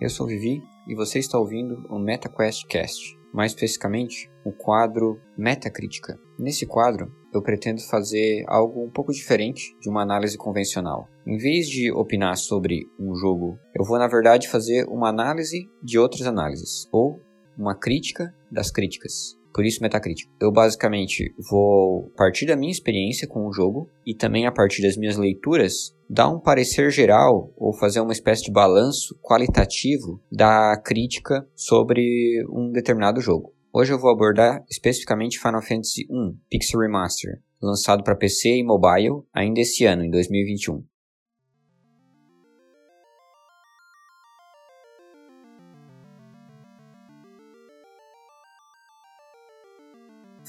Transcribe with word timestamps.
Eu 0.00 0.08
sou 0.08 0.26
Vivi 0.26 0.62
e 0.88 0.94
você 0.94 1.18
está 1.18 1.38
ouvindo 1.38 1.84
o 1.90 1.98
MetaQuest 1.98 2.66
Cast, 2.66 3.18
mais 3.34 3.52
especificamente 3.52 4.30
o 4.46 4.50
quadro 4.50 5.20
Metacrítica. 5.36 6.18
Nesse 6.38 6.64
quadro, 6.64 7.12
eu 7.34 7.42
pretendo 7.42 7.82
fazer 7.82 8.42
algo 8.48 8.82
um 8.82 8.90
pouco 8.90 9.12
diferente 9.12 9.76
de 9.78 9.90
uma 9.90 10.00
análise 10.00 10.38
convencional. 10.38 11.06
Em 11.26 11.36
vez 11.36 11.68
de 11.68 11.92
opinar 11.92 12.38
sobre 12.38 12.86
um 12.98 13.14
jogo, 13.14 13.58
eu 13.78 13.84
vou 13.84 13.98
na 13.98 14.08
verdade 14.08 14.48
fazer 14.48 14.86
uma 14.88 15.10
análise 15.10 15.68
de 15.82 15.98
outras 15.98 16.26
análises, 16.26 16.88
ou 16.90 17.20
uma 17.58 17.74
crítica 17.74 18.34
das 18.50 18.70
críticas. 18.70 19.38
Por 19.60 19.66
isso, 19.66 19.82
Metacrítica. 19.82 20.32
Eu 20.40 20.50
basicamente 20.50 21.34
vou 21.50 22.10
partir 22.16 22.46
da 22.46 22.56
minha 22.56 22.72
experiência 22.72 23.28
com 23.28 23.46
o 23.46 23.52
jogo 23.52 23.90
e 24.06 24.14
também 24.14 24.46
a 24.46 24.50
partir 24.50 24.80
das 24.80 24.96
minhas 24.96 25.18
leituras 25.18 25.94
dar 26.08 26.30
um 26.30 26.40
parecer 26.40 26.90
geral 26.90 27.52
ou 27.58 27.76
fazer 27.76 28.00
uma 28.00 28.14
espécie 28.14 28.44
de 28.44 28.50
balanço 28.50 29.14
qualitativo 29.20 30.18
da 30.32 30.80
crítica 30.82 31.46
sobre 31.54 32.02
um 32.50 32.72
determinado 32.72 33.20
jogo. 33.20 33.52
Hoje 33.70 33.92
eu 33.92 34.00
vou 34.00 34.10
abordar 34.10 34.64
especificamente 34.70 35.38
Final 35.38 35.60
Fantasy 35.60 36.06
1 36.08 36.38
Pixel 36.48 36.80
Remaster, 36.80 37.42
lançado 37.62 38.02
para 38.02 38.16
PC 38.16 38.56
e 38.56 38.64
mobile 38.64 39.24
ainda 39.30 39.60
esse 39.60 39.84
ano, 39.84 40.02
em 40.02 40.10
2021. 40.10 40.82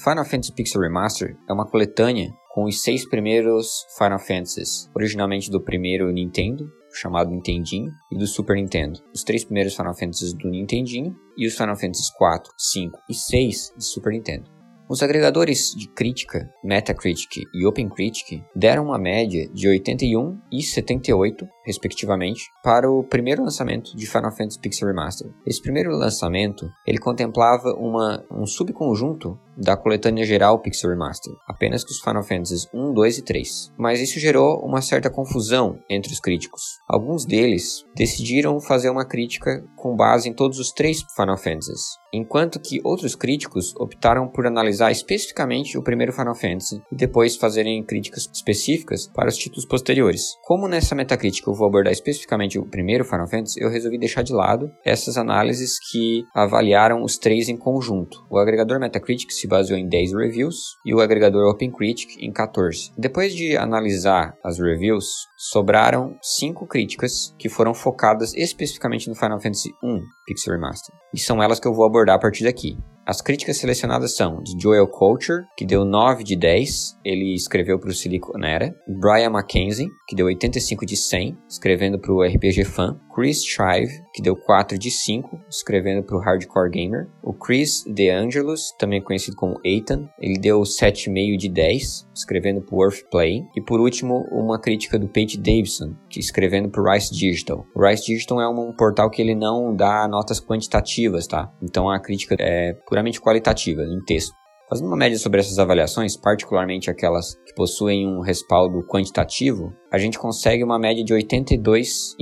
Final 0.02 0.24
Fantasy 0.24 0.52
Pixel 0.52 0.80
Remaster 0.80 1.36
é 1.48 1.52
uma 1.52 1.64
coletânea 1.64 2.34
com 2.52 2.64
os 2.64 2.82
seis 2.82 3.08
primeiros 3.08 3.86
Final 3.96 4.18
Fantasies, 4.18 4.90
originalmente 4.96 5.48
do 5.48 5.62
primeiro 5.62 6.10
Nintendo, 6.10 6.68
chamado 6.92 7.30
Nintendinho, 7.30 7.88
e 8.10 8.18
do 8.18 8.26
Super 8.26 8.56
Nintendo. 8.56 8.98
Os 9.14 9.22
três 9.22 9.44
primeiros 9.44 9.76
Final 9.76 9.96
Fantasies 9.96 10.34
do 10.34 10.50
Nintendinho 10.50 11.14
e 11.38 11.46
os 11.46 11.54
Final 11.54 11.76
Fantasies 11.76 12.10
4, 12.18 12.52
5 12.58 12.98
e 13.08 13.14
6 13.14 13.74
do 13.76 13.84
Super 13.84 14.12
Nintendo. 14.12 14.50
Os 14.90 15.04
agregadores 15.04 15.70
de 15.70 15.88
crítica, 15.88 16.50
Metacritic 16.64 17.44
e 17.54 17.64
OpenCritic, 17.64 18.42
deram 18.56 18.86
uma 18.86 18.98
média 18.98 19.48
de 19.54 19.68
81 19.68 20.36
e 20.52 20.64
78, 20.64 21.46
respectivamente, 21.64 22.44
para 22.62 22.90
o 22.90 23.04
primeiro 23.04 23.42
lançamento 23.42 23.96
de 23.96 24.06
Final 24.06 24.30
Fantasy 24.30 24.58
Pixel 24.60 24.88
Remaster. 24.88 25.30
Esse 25.46 25.62
primeiro 25.62 25.90
lançamento, 25.90 26.70
ele 26.86 26.98
contemplava 26.98 27.74
uma, 27.74 28.24
um 28.30 28.46
subconjunto 28.46 29.38
da 29.56 29.76
coletânea 29.76 30.24
geral 30.24 30.60
Pixel 30.60 30.90
Remaster, 30.90 31.32
apenas 31.46 31.84
com 31.84 31.90
os 31.90 32.00
Final 32.00 32.22
Fantasies 32.22 32.66
1, 32.72 32.92
2 32.92 33.18
e 33.18 33.22
3. 33.22 33.72
Mas 33.78 34.00
isso 34.00 34.18
gerou 34.18 34.60
uma 34.64 34.80
certa 34.80 35.10
confusão 35.10 35.78
entre 35.88 36.12
os 36.12 36.20
críticos. 36.20 36.62
Alguns 36.88 37.24
deles 37.24 37.84
decidiram 37.94 38.60
fazer 38.60 38.90
uma 38.90 39.04
crítica 39.04 39.64
com 39.76 39.94
base 39.94 40.28
em 40.28 40.32
todos 40.32 40.58
os 40.58 40.70
três 40.70 41.02
Final 41.14 41.36
Fantasies, 41.36 41.82
enquanto 42.12 42.60
que 42.60 42.80
outros 42.84 43.14
críticos 43.14 43.74
optaram 43.76 44.28
por 44.28 44.46
analisar 44.46 44.90
especificamente 44.90 45.76
o 45.76 45.82
primeiro 45.82 46.12
Final 46.12 46.34
Fantasy 46.34 46.82
e 46.90 46.96
depois 46.96 47.36
fazerem 47.36 47.84
críticas 47.84 48.28
específicas 48.32 49.06
para 49.08 49.28
os 49.28 49.36
títulos 49.36 49.66
posteriores. 49.66 50.36
Como 50.44 50.68
nessa 50.68 50.94
metacrítica 50.94 51.50
eu 51.52 51.56
vou 51.56 51.68
abordar 51.68 51.92
especificamente 51.92 52.58
o 52.58 52.66
primeiro 52.66 53.04
Final 53.04 53.28
Fantasy, 53.28 53.60
eu 53.60 53.68
resolvi 53.68 53.98
deixar 53.98 54.22
de 54.22 54.32
lado 54.32 54.70
essas 54.84 55.16
análises 55.16 55.78
que 55.90 56.24
avaliaram 56.34 57.02
os 57.02 57.18
três 57.18 57.48
em 57.48 57.56
conjunto. 57.56 58.26
O 58.30 58.38
agregador 58.38 58.80
Metacritic 58.80 59.30
se 59.30 59.46
baseou 59.46 59.78
em 59.78 59.88
10 59.88 60.14
reviews 60.14 60.56
e 60.84 60.94
o 60.94 61.00
agregador 61.00 61.50
OpenCritic 61.50 62.16
em 62.20 62.32
14. 62.32 62.92
Depois 62.96 63.34
de 63.34 63.56
analisar 63.56 64.34
as 64.42 64.58
reviews, 64.58 65.06
sobraram 65.36 66.16
5 66.22 66.66
críticas 66.66 67.34
que 67.38 67.48
foram 67.48 67.74
focadas 67.74 68.34
especificamente 68.34 69.08
no 69.08 69.14
Final 69.14 69.40
Fantasy 69.40 69.70
1 69.84 70.00
Pixel 70.26 70.54
Remaster. 70.54 70.94
E 71.14 71.20
são 71.20 71.42
elas 71.42 71.60
que 71.60 71.68
eu 71.68 71.74
vou 71.74 71.84
abordar 71.84 72.16
a 72.16 72.20
partir 72.20 72.44
daqui. 72.44 72.76
As 73.04 73.20
críticas 73.20 73.56
selecionadas 73.56 74.14
são 74.14 74.40
de 74.40 74.52
Joel 74.62 74.86
Culture, 74.86 75.42
que 75.58 75.66
deu 75.66 75.84
9 75.84 76.22
de 76.22 76.36
10, 76.36 76.98
ele 77.04 77.34
escreveu 77.34 77.76
para 77.76 77.90
o 77.90 77.92
Siliconera, 77.92 78.72
Brian 79.00 79.30
Mackenzie, 79.30 79.88
que 80.06 80.14
deu 80.14 80.26
85 80.26 80.86
de 80.86 80.96
100, 80.96 81.36
escrevendo 81.52 81.98
para 81.98 82.12
o 82.12 82.22
RPG 82.22 82.64
Fan, 82.64 82.98
Chris 83.14 83.44
Shive, 83.44 84.02
que 84.14 84.22
deu 84.22 84.34
4 84.34 84.78
de 84.78 84.90
5, 84.90 85.38
escrevendo 85.50 86.02
para 86.02 86.16
o 86.16 86.20
Hardcore 86.20 86.70
Gamer, 86.70 87.08
o 87.22 87.34
Chris 87.34 87.84
De 87.86 88.08
Angelos, 88.08 88.72
também 88.78 89.02
conhecido 89.02 89.36
como 89.36 89.60
Ethan, 89.62 90.08
ele 90.18 90.40
deu 90.40 90.60
7,5 90.62 91.36
de 91.36 91.50
10, 91.50 92.08
escrevendo 92.14 92.62
para 92.62 92.74
o 92.74 92.78
Worth 92.78 93.04
Play, 93.10 93.42
e 93.54 93.60
por 93.60 93.80
último, 93.80 94.24
uma 94.32 94.58
crítica 94.58 94.98
do 94.98 95.08
Pete 95.08 95.36
Davidson, 95.36 95.94
que 96.08 96.18
escrevendo 96.18 96.70
para 96.70 96.80
o 96.80 96.90
Rice 96.90 97.14
Digital. 97.14 97.66
O 97.76 97.86
Rice 97.86 98.06
Digital 98.06 98.40
é 98.40 98.48
um 98.48 98.72
portal 98.74 99.10
que 99.10 99.20
ele 99.20 99.34
não 99.34 99.76
dá 99.76 100.08
notas 100.08 100.40
quantitativas, 100.40 101.26
tá? 101.26 101.52
Então 101.62 101.90
a 101.90 102.00
crítica 102.00 102.34
é 102.40 102.72
puramente 102.86 103.20
qualitativa, 103.20 103.82
em 103.82 104.02
texto. 104.06 104.41
Fazendo 104.72 104.86
uma 104.86 104.96
média 104.96 105.18
sobre 105.18 105.38
essas 105.38 105.58
avaliações, 105.58 106.16
particularmente 106.16 106.90
aquelas 106.90 107.34
que 107.44 107.52
possuem 107.54 108.08
um 108.08 108.22
respaldo 108.22 108.82
quantitativo, 108.86 109.70
a 109.92 109.98
gente 109.98 110.18
consegue 110.18 110.64
uma 110.64 110.78
média 110.78 111.04
de 111.04 111.12
82,5 111.12 112.16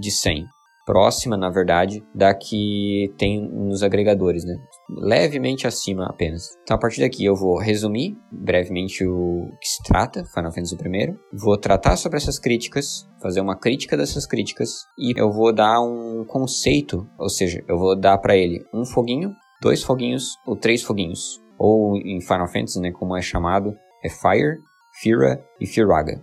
de 0.00 0.10
100. 0.10 0.46
Próxima, 0.86 1.36
na 1.36 1.50
verdade, 1.50 2.02
da 2.14 2.34
que 2.34 3.12
tem 3.18 3.46
nos 3.46 3.82
agregadores, 3.82 4.42
né? 4.42 4.54
Levemente 5.02 5.66
acima 5.66 6.06
apenas. 6.06 6.44
Então, 6.62 6.78
a 6.78 6.80
partir 6.80 7.02
daqui, 7.02 7.26
eu 7.26 7.36
vou 7.36 7.58
resumir 7.58 8.16
brevemente 8.32 9.06
o 9.06 9.50
que 9.60 9.68
se 9.68 9.82
trata, 9.82 10.24
Final 10.34 10.50
Fantasy 10.50 10.74
I. 10.74 11.14
Vou 11.44 11.58
tratar 11.58 11.98
sobre 11.98 12.16
essas 12.16 12.38
críticas, 12.38 13.06
fazer 13.20 13.42
uma 13.42 13.54
crítica 13.54 13.98
dessas 13.98 14.24
críticas 14.24 14.70
e 14.98 15.12
eu 15.20 15.30
vou 15.30 15.52
dar 15.52 15.82
um 15.82 16.24
conceito, 16.26 17.06
ou 17.18 17.28
seja, 17.28 17.62
eu 17.68 17.76
vou 17.78 17.94
dar 17.94 18.16
para 18.16 18.34
ele 18.34 18.64
um 18.72 18.86
foguinho 18.86 19.30
dois 19.62 19.82
foguinhos 19.84 20.36
ou 20.44 20.56
três 20.56 20.82
foguinhos. 20.82 21.40
Ou 21.64 21.96
em 21.96 22.20
Final 22.20 22.48
Fantasy, 22.48 22.80
né, 22.80 22.90
como 22.90 23.16
é 23.16 23.22
chamado, 23.22 23.72
é 24.04 24.08
Fire, 24.08 24.58
Fira 25.00 25.40
e 25.60 25.66
Firaga. 25.66 26.20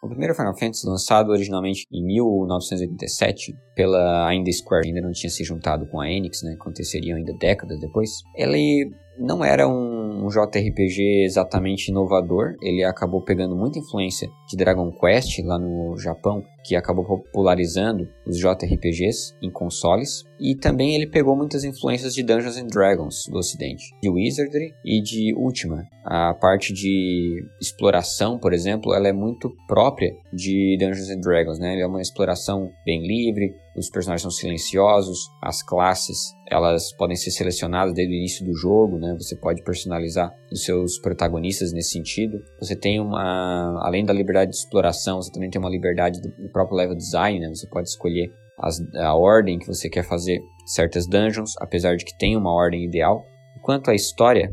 O 0.00 0.06
primeiro 0.06 0.32
Final 0.32 0.56
Fantasy, 0.56 0.86
lançado 0.86 1.30
originalmente 1.30 1.84
em 1.92 2.06
1987 2.06 3.52
pela 3.74 4.28
ainda 4.28 4.48
Square, 4.52 4.86
ainda 4.86 5.00
não 5.00 5.10
tinha 5.10 5.28
se 5.28 5.42
juntado 5.42 5.88
com 5.88 6.00
a 6.00 6.08
Enix, 6.08 6.40
né, 6.44 6.52
aconteceria 6.52 7.16
ainda 7.16 7.32
décadas 7.36 7.80
depois, 7.80 8.10
ele 8.36 8.88
não 9.18 9.44
era 9.44 9.66
um, 9.66 10.24
um 10.24 10.28
JRPG 10.28 11.24
exatamente 11.24 11.90
inovador, 11.90 12.54
ele 12.62 12.84
acabou 12.84 13.22
pegando 13.22 13.56
muita 13.56 13.80
influência 13.80 14.30
de 14.48 14.56
Dragon 14.56 14.88
Quest 14.92 15.40
lá 15.40 15.58
no 15.58 15.98
Japão, 15.98 16.44
que 16.64 16.76
acabou 16.76 17.04
popularizando 17.04 18.08
os 18.24 18.38
JRPGs 18.38 19.34
em 19.42 19.50
consoles, 19.50 20.22
e 20.40 20.54
também 20.54 20.94
ele 20.94 21.06
pegou 21.06 21.36
muitas 21.36 21.64
influências 21.64 22.14
de 22.14 22.22
Dungeons 22.22 22.56
and 22.56 22.66
Dragons 22.66 23.24
do 23.30 23.38
ocidente, 23.38 23.84
de 24.02 24.08
Wizardry 24.08 24.74
e 24.84 25.00
de 25.00 25.34
Ultima. 25.34 25.84
A 26.04 26.34
parte 26.34 26.72
de 26.72 27.44
exploração, 27.60 28.38
por 28.38 28.52
exemplo, 28.52 28.94
ela 28.94 29.08
é 29.08 29.12
muito 29.12 29.52
própria 29.66 30.10
de 30.32 30.76
Dungeons 30.78 31.10
and 31.10 31.20
Dragons, 31.20 31.58
né? 31.58 31.78
É 31.78 31.86
uma 31.86 32.00
exploração 32.00 32.70
bem 32.84 33.06
livre, 33.06 33.54
os 33.76 33.90
personagens 33.90 34.22
são 34.22 34.30
silenciosos, 34.30 35.18
as 35.42 35.62
classes 35.62 36.34
elas 36.50 36.92
podem 36.92 37.14
ser 37.14 37.30
selecionadas 37.30 37.92
desde 37.92 38.14
o 38.14 38.16
início 38.16 38.44
do 38.44 38.54
jogo, 38.54 38.98
né? 38.98 39.14
Você 39.18 39.36
pode 39.36 39.62
personalizar 39.62 40.34
os 40.50 40.64
seus 40.64 40.98
protagonistas 40.98 41.72
nesse 41.72 41.90
sentido. 41.90 42.42
Você 42.58 42.74
tem 42.74 43.00
uma, 43.00 43.78
além 43.84 44.04
da 44.04 44.12
liberdade 44.12 44.50
de 44.50 44.56
exploração, 44.56 45.20
você 45.20 45.30
também 45.30 45.50
tem 45.50 45.60
uma 45.60 45.70
liberdade 45.70 46.20
do 46.20 46.48
próprio 46.50 46.76
level 46.76 46.96
design, 46.96 47.38
né? 47.38 47.48
Você 47.48 47.68
pode 47.68 47.88
escolher 47.88 48.32
as, 48.58 48.78
a 48.96 49.14
ordem 49.14 49.58
que 49.58 49.66
você 49.66 49.88
quer 49.88 50.02
fazer 50.02 50.40
certas 50.66 51.06
dungeons, 51.06 51.54
apesar 51.60 51.96
de 51.96 52.04
que 52.04 52.16
tem 52.18 52.36
uma 52.36 52.52
ordem 52.52 52.84
ideal. 52.84 53.24
Quanto 53.62 53.90
à 53.90 53.94
história, 53.94 54.52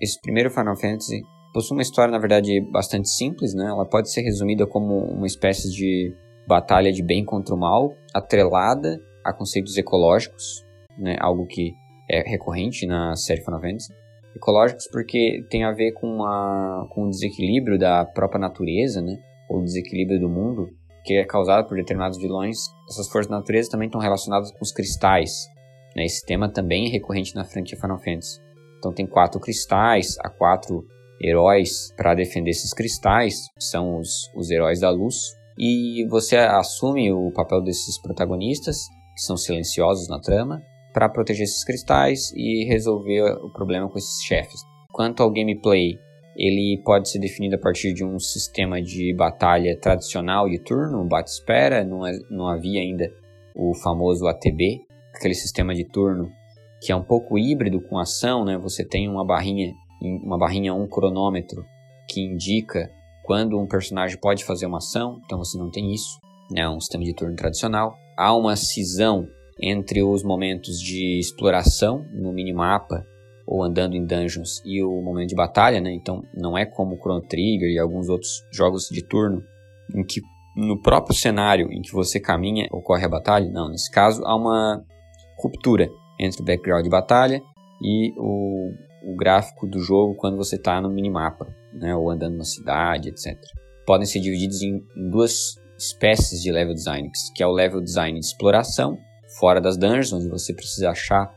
esse 0.00 0.20
primeiro 0.20 0.50
Final 0.50 0.76
Fantasy 0.76 1.20
possui 1.52 1.76
uma 1.76 1.82
história, 1.82 2.12
na 2.12 2.18
verdade, 2.18 2.60
bastante 2.70 3.08
simples, 3.08 3.54
né? 3.54 3.66
Ela 3.66 3.88
pode 3.88 4.12
ser 4.12 4.22
resumida 4.22 4.66
como 4.66 4.94
uma 4.94 5.26
espécie 5.26 5.70
de 5.70 6.14
batalha 6.46 6.92
de 6.92 7.02
bem 7.02 7.24
contra 7.24 7.54
o 7.54 7.58
mal, 7.58 7.92
atrelada 8.14 9.00
a 9.24 9.32
conceitos 9.32 9.76
ecológicos, 9.76 10.64
né? 10.98 11.16
Algo 11.18 11.46
que 11.46 11.72
é 12.10 12.28
recorrente 12.28 12.86
na 12.86 13.16
série 13.16 13.42
Final 13.42 13.60
Fantasy. 13.60 13.92
Ecológicos 14.36 14.86
porque 14.92 15.44
tem 15.48 15.64
a 15.64 15.72
ver 15.72 15.92
com, 15.92 16.22
a, 16.24 16.86
com 16.90 17.06
o 17.06 17.10
desequilíbrio 17.10 17.78
da 17.78 18.04
própria 18.04 18.38
natureza, 18.38 19.00
né? 19.00 19.16
Ou 19.48 19.62
desequilíbrio 19.62 20.20
do 20.20 20.28
mundo, 20.28 20.68
que 21.06 21.14
é 21.14 21.24
causado 21.24 21.68
por 21.68 21.76
determinados 21.76 22.18
vilões. 22.18 22.58
Essas 22.90 23.08
forças 23.08 23.30
da 23.30 23.36
natureza 23.36 23.70
também 23.70 23.86
estão 23.86 24.00
relacionadas 24.00 24.50
com 24.50 24.58
os 24.60 24.72
cristais. 24.72 25.30
Né? 25.94 26.04
Esse 26.04 26.26
tema 26.26 26.52
também 26.52 26.86
é 26.86 26.90
recorrente 26.90 27.34
na 27.34 27.44
franquia 27.44 27.78
Final 27.80 27.98
Fantasy. 27.98 28.40
Então 28.78 28.92
tem 28.92 29.06
quatro 29.06 29.40
cristais, 29.40 30.16
há 30.20 30.28
quatro 30.28 30.84
heróis 31.22 31.94
para 31.96 32.14
defender 32.14 32.50
esses 32.50 32.74
cristais, 32.74 33.46
são 33.58 33.98
os, 33.98 34.30
os 34.34 34.50
heróis 34.50 34.80
da 34.80 34.90
luz. 34.90 35.14
E 35.56 36.06
você 36.10 36.36
assume 36.36 37.10
o 37.12 37.30
papel 37.32 37.62
desses 37.62 37.98
protagonistas, 38.02 38.76
que 39.14 39.22
são 39.22 39.36
silenciosos 39.36 40.08
na 40.08 40.20
trama, 40.20 40.60
para 40.92 41.08
proteger 41.08 41.44
esses 41.44 41.64
cristais 41.64 42.32
e 42.34 42.66
resolver 42.66 43.22
o 43.42 43.50
problema 43.50 43.88
com 43.88 43.96
esses 43.96 44.22
chefes. 44.22 44.60
Quanto 44.92 45.22
ao 45.22 45.30
gameplay, 45.30 45.98
ele 46.36 46.82
pode 46.84 47.08
ser 47.08 47.18
definido 47.18 47.56
a 47.56 47.58
partir 47.58 47.94
de 47.94 48.04
um 48.04 48.18
sistema 48.18 48.80
de 48.80 49.14
batalha 49.14 49.78
tradicional 49.80 50.48
de 50.48 50.58
turno, 50.58 51.08
bate-espera, 51.08 51.82
não, 51.82 52.06
é, 52.06 52.12
não 52.30 52.46
havia 52.46 52.80
ainda 52.80 53.10
o 53.54 53.74
famoso 53.74 54.26
ATB, 54.26 54.82
aquele 55.14 55.34
sistema 55.34 55.74
de 55.74 55.84
turno 55.84 56.30
que 56.80 56.92
é 56.92 56.96
um 56.96 57.02
pouco 57.02 57.38
híbrido 57.38 57.80
com 57.80 57.98
ação, 57.98 58.44
né? 58.44 58.58
Você 58.58 58.84
tem 58.84 59.08
uma 59.08 59.24
barrinha, 59.24 59.72
uma 60.22 60.36
barrinha 60.36 60.74
um 60.74 60.86
cronômetro 60.86 61.64
que 62.06 62.20
indica 62.20 62.90
quando 63.24 63.58
um 63.58 63.66
personagem 63.66 64.18
pode 64.20 64.44
fazer 64.44 64.66
uma 64.66 64.76
ação, 64.76 65.18
então 65.24 65.38
você 65.38 65.58
não 65.58 65.70
tem 65.70 65.92
isso, 65.92 66.18
né? 66.50 66.60
É 66.60 66.68
um 66.68 66.78
sistema 66.78 67.02
de 67.02 67.14
turno 67.14 67.34
tradicional. 67.34 67.96
Há 68.16 68.36
uma 68.36 68.56
cisão 68.56 69.26
entre 69.58 70.02
os 70.02 70.22
momentos 70.22 70.78
de 70.78 71.18
exploração 71.18 72.04
no 72.12 72.30
minimapa 72.30 73.06
ou 73.46 73.62
andando 73.62 73.94
em 73.94 74.04
dungeons 74.04 74.60
e 74.64 74.82
o 74.82 75.00
momento 75.00 75.28
de 75.28 75.34
batalha, 75.36 75.80
né? 75.80 75.92
Então 75.92 76.22
não 76.34 76.58
é 76.58 76.66
como 76.66 76.96
Chrono 76.96 77.22
Trigger 77.22 77.70
e 77.70 77.78
alguns 77.78 78.08
outros 78.08 78.44
jogos 78.52 78.88
de 78.90 79.02
turno 79.06 79.42
em 79.94 80.04
que 80.04 80.20
no 80.56 80.80
próprio 80.80 81.14
cenário 81.14 81.70
em 81.70 81.80
que 81.82 81.92
você 81.92 82.18
caminha 82.18 82.66
ocorre 82.72 83.04
a 83.04 83.08
batalha. 83.08 83.50
Não, 83.50 83.68
nesse 83.68 83.90
caso 83.90 84.24
há 84.24 84.34
uma 84.34 84.82
ruptura 85.38 85.88
entre 86.18 86.42
o 86.42 86.44
background 86.44 86.82
de 86.82 86.90
batalha 86.90 87.42
e 87.82 88.12
o, 88.16 88.72
o 89.12 89.16
gráfico 89.16 89.66
do 89.66 89.78
jogo 89.80 90.16
quando 90.16 90.36
você 90.36 90.56
está 90.56 90.80
no 90.80 90.90
minimapa, 90.90 91.46
né? 91.72 91.94
Ou 91.94 92.10
andando 92.10 92.36
na 92.36 92.44
cidade, 92.44 93.10
etc. 93.10 93.38
Podem 93.86 94.06
ser 94.06 94.20
divididos 94.20 94.62
em, 94.62 94.82
em 94.96 95.10
duas 95.10 95.54
espécies 95.78 96.40
de 96.40 96.50
level 96.50 96.74
design, 96.74 97.08
que 97.34 97.42
é 97.42 97.46
o 97.46 97.52
level 97.52 97.82
design 97.82 98.18
de 98.18 98.24
exploração, 98.24 98.98
fora 99.38 99.60
das 99.60 99.76
dungeons, 99.76 100.12
onde 100.12 100.28
você 100.28 100.54
precisa 100.54 100.90
achar 100.90 101.35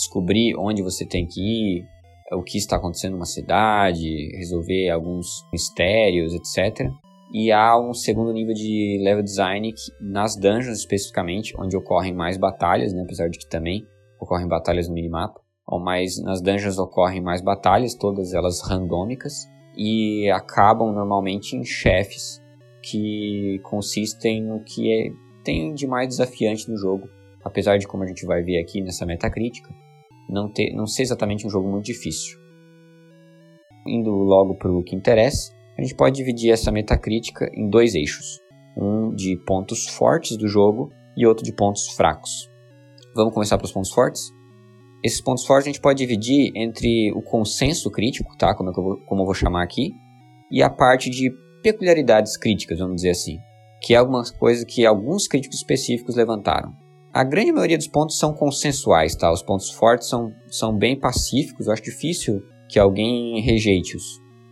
descobrir 0.00 0.56
onde 0.58 0.82
você 0.82 1.06
tem 1.06 1.26
que 1.26 1.40
ir, 1.40 1.86
o 2.32 2.42
que 2.42 2.58
está 2.58 2.76
acontecendo 2.76 3.12
numa 3.12 3.26
cidade, 3.26 4.36
resolver 4.36 4.88
alguns 4.88 5.26
mistérios, 5.52 6.32
etc. 6.34 6.90
E 7.32 7.52
há 7.52 7.78
um 7.78 7.92
segundo 7.92 8.32
nível 8.32 8.54
de 8.54 9.00
level 9.02 9.22
design 9.22 9.72
que, 9.72 9.92
nas 10.00 10.36
dungeons 10.36 10.78
especificamente, 10.78 11.54
onde 11.58 11.76
ocorrem 11.76 12.14
mais 12.14 12.36
batalhas, 12.36 12.92
né? 12.92 13.02
apesar 13.02 13.28
de 13.28 13.38
que 13.38 13.48
também 13.48 13.86
ocorrem 14.20 14.48
batalhas 14.48 14.88
no 14.88 14.94
minimapa, 14.94 15.40
mas 15.80 16.20
nas 16.22 16.42
dungeons 16.42 16.78
ocorrem 16.78 17.20
mais 17.20 17.40
batalhas, 17.40 17.94
todas 17.94 18.32
elas 18.32 18.60
randômicas, 18.62 19.48
e 19.76 20.28
acabam 20.30 20.92
normalmente 20.92 21.56
em 21.56 21.64
chefes 21.64 22.42
que 22.82 23.60
consistem 23.62 24.42
no 24.42 24.62
que 24.64 24.92
é, 24.92 25.10
tem 25.44 25.72
de 25.72 25.86
mais 25.86 26.08
desafiante 26.08 26.68
no 26.68 26.76
jogo, 26.76 27.08
apesar 27.44 27.78
de 27.78 27.86
como 27.86 28.02
a 28.02 28.06
gente 28.06 28.26
vai 28.26 28.42
ver 28.42 28.60
aqui 28.60 28.80
nessa 28.80 29.06
metacrítica, 29.06 29.72
não, 30.30 30.50
ter, 30.50 30.72
não 30.74 30.86
ser 30.86 31.02
exatamente 31.02 31.46
um 31.46 31.50
jogo 31.50 31.68
muito 31.68 31.84
difícil. 31.84 32.38
Indo 33.86 34.10
logo 34.10 34.56
para 34.56 34.70
o 34.70 34.82
que 34.82 34.94
interessa, 34.94 35.52
a 35.78 35.82
gente 35.82 35.94
pode 35.94 36.16
dividir 36.16 36.52
essa 36.52 36.70
metacrítica 36.70 37.50
em 37.54 37.68
dois 37.68 37.94
eixos, 37.94 38.38
um 38.76 39.14
de 39.14 39.36
pontos 39.46 39.86
fortes 39.88 40.36
do 40.36 40.46
jogo 40.46 40.90
e 41.16 41.26
outro 41.26 41.44
de 41.44 41.54
pontos 41.54 41.88
fracos. 41.88 42.30
Vamos 43.14 43.34
começar 43.34 43.56
pelos 43.56 43.72
pontos 43.72 43.90
fortes? 43.90 44.22
Esses 45.02 45.22
pontos 45.22 45.46
fortes 45.46 45.66
a 45.66 45.72
gente 45.72 45.80
pode 45.80 45.98
dividir 45.98 46.52
entre 46.54 47.10
o 47.12 47.22
consenso 47.22 47.90
crítico, 47.90 48.36
tá? 48.36 48.54
como, 48.54 48.68
é 48.68 48.72
eu 48.72 48.82
vou, 48.82 48.96
como 49.06 49.22
eu 49.22 49.26
vou 49.26 49.34
chamar 49.34 49.64
aqui, 49.64 49.92
e 50.52 50.62
a 50.62 50.68
parte 50.68 51.08
de 51.08 51.30
peculiaridades 51.62 52.36
críticas, 52.36 52.78
vamos 52.78 52.96
dizer 52.96 53.10
assim, 53.10 53.38
que 53.82 53.94
é 53.94 53.96
algumas 53.96 54.30
coisas 54.30 54.64
que 54.64 54.84
alguns 54.84 55.26
críticos 55.26 55.56
específicos 55.56 56.16
levantaram. 56.16 56.74
A 57.12 57.24
grande 57.24 57.50
maioria 57.52 57.76
dos 57.76 57.88
pontos 57.88 58.18
são 58.18 58.32
consensuais, 58.32 59.16
tá? 59.16 59.32
Os 59.32 59.42
pontos 59.42 59.70
fortes 59.70 60.08
são, 60.08 60.32
são 60.48 60.76
bem 60.76 60.98
pacíficos, 60.98 61.66
eu 61.66 61.72
acho 61.72 61.82
difícil 61.82 62.40
que 62.68 62.78
alguém 62.78 63.40
rejeite-os. 63.40 64.04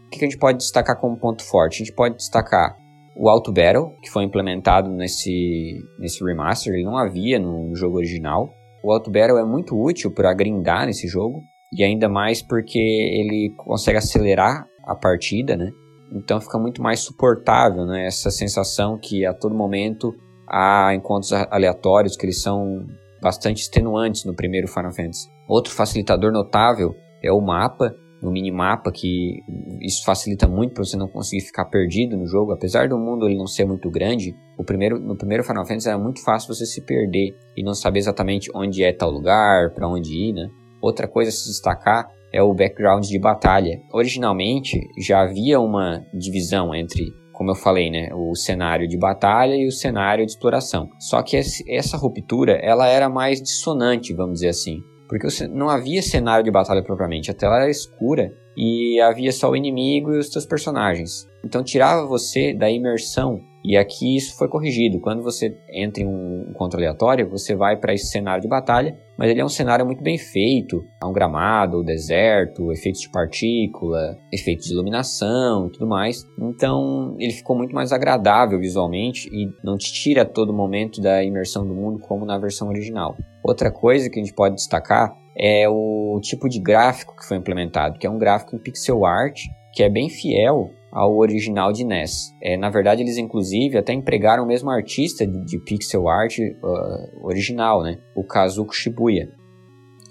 O 0.06 0.10
que 0.10 0.25
a 0.25 0.28
gente 0.28 0.38
pode 0.38 0.58
destacar 0.58 0.99
como 1.00 1.19
ponto 1.19 1.44
forte? 1.44 1.76
A 1.76 1.84
gente 1.84 1.94
pode 1.94 2.16
destacar 2.16 2.76
o 3.16 3.28
Auto 3.28 3.52
Battle, 3.52 3.94
que 4.02 4.10
foi 4.10 4.25
implementado 4.25 4.90
nesse, 4.90 5.78
nesse 6.00 6.25
remaster, 6.25 6.72
ele 6.72 6.84
não 6.84 6.96
havia 6.96 7.38
no, 7.38 7.69
no 7.69 7.76
jogo 7.76 7.96
original. 7.96 8.49
O 8.82 8.93
Auto 8.93 9.11
Battle 9.11 9.38
é 9.38 9.44
muito 9.44 9.76
útil 9.81 10.12
para 10.12 10.34
grindar 10.34 10.87
nesse 10.87 11.06
jogo, 11.06 11.43
e 11.72 11.84
ainda 11.84 12.08
mais 12.08 12.43
porque 12.43 12.78
ele 12.78 13.54
consegue 13.56 13.99
acelerar 13.99 14.66
a 14.84 14.96
partida, 14.96 15.56
né? 15.56 15.70
Então 16.12 16.40
fica 16.40 16.58
muito 16.58 16.82
mais 16.82 17.00
suportável, 17.00 17.84
né? 17.87 18.06
Essa 18.06 18.31
sensação 18.31 18.99
que 18.99 19.26
a 19.26 19.34
todo 19.34 19.54
momento 19.54 20.12
há 20.50 20.95
encontros 20.95 21.33
aleatórios 21.33 22.17
que 22.17 22.27
eles 22.27 22.43
são 22.43 22.87
bastante 23.21 23.62
extenuantes 23.62 24.25
no 24.25 24.35
primeiro 24.35 24.69
Final 24.69 24.93
Fantasy. 24.93 25.29
Outro 25.49 25.73
facilitador 25.73 26.33
notável 26.33 26.95
é 27.23 27.33
o 27.33 27.41
mapa, 27.41 27.95
o 28.23 28.31
minimapa, 28.31 28.91
que 28.93 29.41
isso 29.81 30.05
facilita 30.05 30.49
muito 30.49 30.75
para 30.75 30.85
você 30.85 30.97
não 30.97 31.09
conseguir 31.09 31.45
ficar 31.45 31.67
perdido 31.67 32.17
no 32.17 32.27
jogo. 32.27 32.53
Apesar 32.53 32.89
do 32.89 32.99
mundo 32.99 33.27
ele 33.27 33.37
não 33.37 33.47
ser 33.47 33.65
muito 33.65 33.91
grande, 33.91 34.35
o 34.59 34.65
primeiro, 34.65 34.99
no 34.99 35.17
primeiro 35.17 35.45
Final 35.45 35.67
Fantasy 35.67 35.89
era 35.89 35.99
muito 35.99 36.23
fácil 36.25 36.55
você 36.55 36.67
se 36.67 36.85
perder 36.85 37.37
e 37.56 37.62
não 37.62 37.75
saber 37.75 38.00
exatamente 38.00 38.50
onde 38.55 38.83
é 38.83 38.93
tal 38.93 39.11
lugar, 39.11 39.73
para 39.75 39.89
onde 39.89 40.12
ir, 40.12 40.33
né? 40.33 40.49
Outra 40.81 41.09
coisa 41.09 41.31
a 41.31 41.33
se 41.33 41.49
destacar 41.49 42.06
é 42.33 42.43
o 42.43 42.55
background 42.55 43.05
de 43.05 43.19
batalha. 43.19 43.81
Originalmente 43.93 44.81
já 44.99 45.23
havia 45.23 45.61
uma 45.61 46.05
divisão 46.12 46.75
entre 46.75 47.12
como 47.38 47.52
eu 47.52 47.55
falei, 47.55 47.88
né, 47.88 48.08
o 48.12 48.35
cenário 48.35 48.88
de 48.88 48.99
batalha 48.99 49.55
e 49.55 49.64
o 49.64 49.70
cenário 49.70 50.26
de 50.26 50.32
exploração. 50.32 50.90
Só 50.99 51.23
que 51.23 51.37
essa 51.37 51.96
ruptura, 51.96 52.58
ela 52.61 52.88
era 52.88 53.08
mais 53.08 53.40
dissonante, 53.40 54.12
vamos 54.12 54.40
dizer 54.40 54.49
assim, 54.49 54.82
porque 55.08 55.29
não 55.46 55.69
havia 55.69 56.02
cenário 56.02 56.44
de 56.44 56.50
batalha 56.50 56.82
propriamente, 56.82 57.31
a 57.31 57.35
tela 57.35 57.58
era 57.58 57.70
escura 57.70 58.32
e 58.56 59.00
havia 59.00 59.31
só 59.31 59.50
o 59.50 59.56
inimigo 59.56 60.12
e 60.12 60.19
os 60.19 60.32
seus 60.32 60.44
personagens. 60.44 61.29
Então 61.44 61.62
tirava 61.62 62.05
você 62.08 62.52
da 62.52 62.69
imersão 62.69 63.38
e 63.64 63.76
aqui 63.76 64.17
isso 64.17 64.37
foi 64.37 64.49
corrigido. 64.49 64.99
Quando 64.99 65.23
você 65.23 65.56
entra 65.73 66.02
em 66.02 66.08
um 66.08 66.50
encontro 66.50 66.76
aleatório, 66.76 67.31
você 67.31 67.55
vai 67.55 67.76
para 67.76 67.94
esse 67.94 68.08
cenário 68.08 68.43
de 68.43 68.49
batalha, 68.49 68.99
mas 69.18 69.30
ele 69.30 69.40
é 69.40 69.44
um 69.44 69.48
cenário 69.48 69.84
muito 69.84 70.00
bem 70.00 70.16
feito. 70.16 70.87
Há 71.00 71.08
um 71.08 71.12
gramado, 71.12 71.82
deserto, 71.82 72.70
efeitos 72.70 73.00
de 73.00 73.10
partícula, 73.10 74.16
efeitos 74.32 74.66
de 74.66 74.72
iluminação 74.72 75.66
e 75.66 75.72
tudo 75.72 75.88
mais. 75.88 76.25
Então 76.40 77.16
ele 77.18 77.32
ficou 77.32 77.56
muito 77.56 77.75
mais 77.75 77.92
agradável 77.92 78.60
visualmente 78.60 79.28
e 79.32 79.48
não 79.64 79.76
te 79.76 79.92
tira 79.92 80.22
a 80.22 80.25
todo 80.25 80.54
momento 80.54 81.00
da 81.00 81.25
imersão 81.25 81.66
do 81.66 81.75
mundo 81.75 81.98
como 81.98 82.25
na 82.25 82.38
versão 82.38 82.68
original. 82.68 83.16
Outra 83.42 83.72
coisa 83.72 84.08
que 84.08 84.20
a 84.20 84.22
gente 84.22 84.34
pode 84.34 84.54
destacar 84.54 85.12
é 85.37 85.68
o 85.68 86.20
tipo 86.22 86.48
de 86.48 86.60
gráfico 86.60 87.16
que 87.16 87.26
foi 87.26 87.37
implementado, 87.37 87.98
que 87.98 88.06
é 88.06 88.10
um 88.10 88.18
gráfico 88.18 88.54
em 88.54 88.58
pixel 88.58 89.04
art, 89.04 89.40
que 89.72 89.82
é 89.82 89.88
bem 89.88 90.08
fiel 90.08 90.70
ao 90.92 91.16
original 91.16 91.73
de 91.73 91.85
NES. 91.85 92.35
É, 92.42 92.57
na 92.57 92.71
verdade, 92.71 93.02
eles 93.02 93.18
inclusive 93.18 93.76
até 93.76 93.92
empregaram 93.92 94.45
o 94.45 94.47
mesmo 94.47 94.71
artista 94.71 95.26
de, 95.26 95.45
de 95.45 95.59
pixel 95.62 96.09
art 96.09 96.38
uh, 96.38 97.26
original, 97.26 97.83
né? 97.83 97.99
o 98.16 98.25
Kazuko 98.25 98.75
Shibuya. 98.75 99.28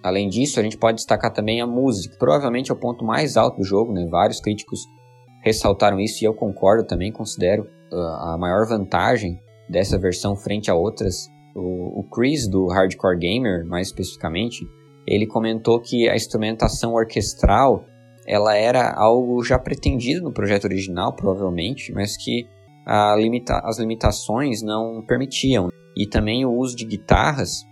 Além 0.04 0.30
disso, 0.30 0.60
a 0.60 0.64
gente 0.64 0.78
pode 0.78 0.98
destacar 0.98 1.34
também 1.34 1.60
a 1.60 1.68
música, 1.68 2.16
provavelmente 2.18 2.72
é 2.72 2.74
o 2.74 2.80
ponto 2.80 3.04
mais 3.04 3.36
alto 3.36 3.58
do 3.58 3.64
jogo, 3.64 3.92
né? 3.92 4.06
vários 4.10 4.40
críticos 4.40 4.82
ressaltaram 5.44 6.00
isso 6.00 6.24
e 6.24 6.28
eu 6.28 6.34
concordo 6.34 6.86
também, 6.86 7.12
considero 7.12 7.64
uh, 7.92 8.34
a 8.34 8.38
maior 8.40 8.68
vantagem 8.68 9.40
dessa 9.70 9.98
versão 9.98 10.36
frente 10.36 10.70
a 10.70 10.76
outras. 10.76 11.28
O, 11.56 12.02
o 12.02 12.04
Chris, 12.10 12.48
do 12.48 12.68
Hardcore 12.68 13.18
Gamer, 13.18 13.66
mais 13.66 13.88
especificamente, 13.88 14.66
ele 15.08 15.26
comentou 15.26 15.82
que 15.82 16.08
a 16.08 16.16
instrumentação 16.16 16.94
orquestral 16.94 17.86
ela 18.28 18.56
era 18.56 18.92
algo 18.92 19.42
já 19.44 19.58
pretendido 19.58 20.22
no 20.22 20.34
projeto 20.34 20.66
original, 20.66 21.16
provavelmente, 21.16 21.94
mas 21.94 22.18
que 22.18 22.46
limita 23.18 23.62
as 23.64 23.80
limitações 23.80 24.62
não 24.62 25.02
permitiam. 25.06 25.70
E 25.96 26.06
também 26.06 26.46
o 26.46 26.54
uso 26.54 26.76
de 26.76 26.86
guitarras, 26.86 27.66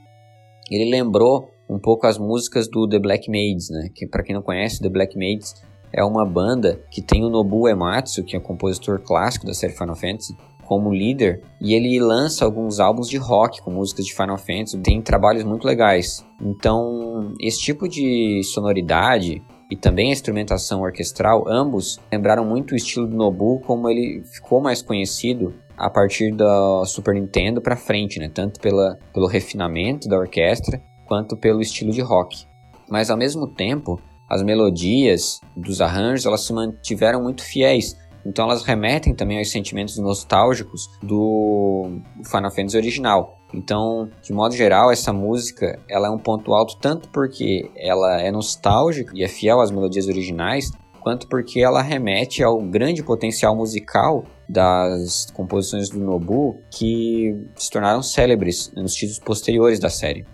ele 0.71 0.89
lembrou 0.89 1.50
um 1.69 1.77
pouco 1.77 2.07
as 2.07 2.17
músicas 2.17 2.67
do 2.67 2.88
The 2.88 3.00
Black 3.00 3.29
Maids, 3.29 3.69
né? 3.69 3.89
Que 3.93 4.07
para 4.07 4.24
quem 4.24 4.33
não 4.33 4.41
conhece, 4.41 4.81
The 4.81 4.89
Black 4.89 5.17
Maids 5.17 5.55
é 5.91 6.03
uma 6.03 6.25
banda 6.25 6.81
que 6.91 7.01
tem 7.01 7.24
o 7.24 7.29
Nobuo 7.29 7.67
Ematsu, 7.67 8.24
que 8.24 8.35
é 8.35 8.39
um 8.39 8.41
compositor 8.41 9.00
clássico 9.00 9.45
da 9.45 9.53
série 9.53 9.74
Final 9.74 9.95
Fantasy, 9.95 10.35
como 10.65 10.91
líder, 10.91 11.43
e 11.62 11.75
ele 11.75 12.00
lança 12.00 12.43
alguns 12.43 12.79
álbuns 12.79 13.07
de 13.07 13.17
rock 13.17 13.62
com 13.62 13.69
músicas 13.69 14.05
de 14.05 14.15
Final 14.15 14.38
Fantasy, 14.38 14.79
tem 14.79 15.00
trabalhos 15.01 15.43
muito 15.43 15.65
legais. 15.65 16.25
Então, 16.41 17.33
esse 17.39 17.59
tipo 17.62 17.88
de 17.88 18.41
sonoridade 18.43 19.43
e 19.69 19.75
também 19.75 20.10
a 20.10 20.13
instrumentação 20.13 20.81
orquestral, 20.81 21.45
ambos 21.48 22.00
lembraram 22.12 22.45
muito 22.45 22.72
o 22.72 22.75
estilo 22.75 23.07
do 23.07 23.15
Nobu 23.15 23.60
como 23.62 23.89
ele 23.89 24.24
ficou 24.24 24.62
mais 24.62 24.81
conhecido 24.81 25.53
a 25.77 25.89
partir 25.89 26.31
da 26.31 26.84
Super 26.86 27.15
Nintendo 27.15 27.62
para 27.62 27.75
frente, 27.75 28.19
né? 28.19 28.29
tanto 28.34 28.60
pela, 28.60 28.98
pelo 29.13 29.27
refinamento 29.27 30.07
da 30.07 30.17
orquestra 30.17 30.81
quanto 31.05 31.38
pelo 31.38 31.62
estilo 31.62 31.91
de 31.91 32.01
rock. 32.01 32.45
Mas 32.89 33.10
ao 33.10 33.17
mesmo 33.17 33.48
tempo, 33.48 34.00
as 34.29 34.41
melodias 34.43 35.39
dos 35.55 35.81
arranjos 35.81 36.25
elas 36.25 36.41
se 36.41 36.53
mantiveram 36.53 37.22
muito 37.22 37.43
fiéis, 37.43 37.95
então 38.25 38.45
elas 38.45 38.63
remetem 38.63 39.13
também 39.13 39.38
aos 39.38 39.51
sentimentos 39.51 39.98
nostálgicos 39.98 40.88
do 41.01 42.00
Final 42.24 42.51
Fantasy 42.51 42.77
original. 42.77 43.38
Então, 43.55 44.09
de 44.21 44.33
modo 44.33 44.53
geral, 44.53 44.91
essa 44.91 45.13
música 45.13 45.79
ela 45.89 46.07
é 46.07 46.12
um 46.12 46.17
ponto 46.17 46.53
alto 46.53 46.77
tanto 46.77 47.07
porque 47.09 47.71
ela 47.77 48.21
é 48.21 48.29
nostálgica 48.29 49.13
e 49.15 49.24
é 49.24 49.29
fiel 49.29 49.62
às 49.62 49.71
melodias 49.71 50.07
originais, 50.07 50.71
quanto 51.00 51.27
porque 51.27 51.62
ela 51.62 51.81
remete 51.81 52.43
ao 52.43 52.59
grande 52.62 53.01
potencial 53.01 53.55
musical 53.55 54.25
das 54.47 55.27
composições 55.33 55.89
do 55.89 56.00
Nobu 56.00 56.59
que 56.69 57.33
se 57.55 57.71
tornaram 57.71 58.03
célebres 58.03 58.74
nos 58.75 58.93
títulos 58.93 59.19
posteriores 59.19 59.79
da 59.79 59.89
série. 59.89 60.25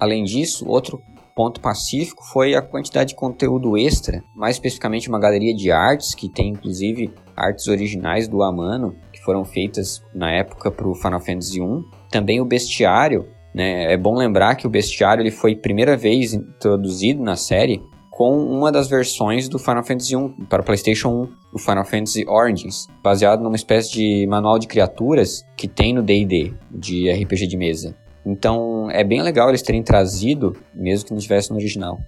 Além 0.00 0.24
disso, 0.24 0.66
outro 0.66 1.00
ponto 1.34 1.60
pacífico 1.60 2.24
foi 2.24 2.54
a 2.54 2.62
quantidade 2.62 3.10
de 3.10 3.14
conteúdo 3.14 3.76
extra, 3.76 4.22
mais 4.34 4.56
especificamente 4.56 5.08
uma 5.10 5.18
galeria 5.18 5.54
de 5.54 5.70
artes, 5.70 6.14
que 6.14 6.30
tem 6.30 6.48
inclusive 6.48 7.12
artes 7.36 7.68
originais 7.68 8.26
do 8.26 8.42
Amano, 8.42 8.96
foram 9.26 9.44
feitas 9.44 10.02
na 10.14 10.30
época 10.30 10.70
para 10.70 10.88
o 10.88 10.94
Final 10.94 11.20
Fantasy 11.20 11.60
I. 11.60 11.84
Também 12.10 12.40
o 12.40 12.44
bestiário, 12.46 13.26
né? 13.54 13.92
É 13.92 13.96
bom 13.96 14.14
lembrar 14.14 14.54
que 14.54 14.66
o 14.66 14.70
bestiário 14.70 15.20
ele 15.20 15.30
foi 15.30 15.56
primeira 15.56 15.96
vez 15.96 16.32
introduzido 16.32 17.22
na 17.22 17.36
série 17.36 17.82
com 18.10 18.38
uma 18.38 18.72
das 18.72 18.88
versões 18.88 19.46
do 19.46 19.58
Final 19.58 19.84
Fantasy 19.84 20.14
I 20.14 20.46
para 20.48 20.62
PlayStation 20.62 21.08
1, 21.10 21.28
o 21.52 21.58
Final 21.58 21.84
Fantasy 21.84 22.24
Origins, 22.26 22.86
baseado 23.02 23.42
numa 23.42 23.56
espécie 23.56 23.92
de 23.92 24.26
manual 24.26 24.58
de 24.58 24.66
criaturas 24.66 25.44
que 25.54 25.68
tem 25.68 25.92
no 25.92 26.02
D&D, 26.02 26.54
de 26.70 27.10
RPG 27.10 27.46
de 27.46 27.58
mesa. 27.58 27.94
Então 28.24 28.90
é 28.90 29.04
bem 29.04 29.20
legal 29.20 29.50
eles 29.50 29.60
terem 29.60 29.82
trazido, 29.82 30.56
mesmo 30.74 31.06
que 31.06 31.12
não 31.12 31.20
tivesse 31.20 31.50
no 31.50 31.56
original. 31.56 31.98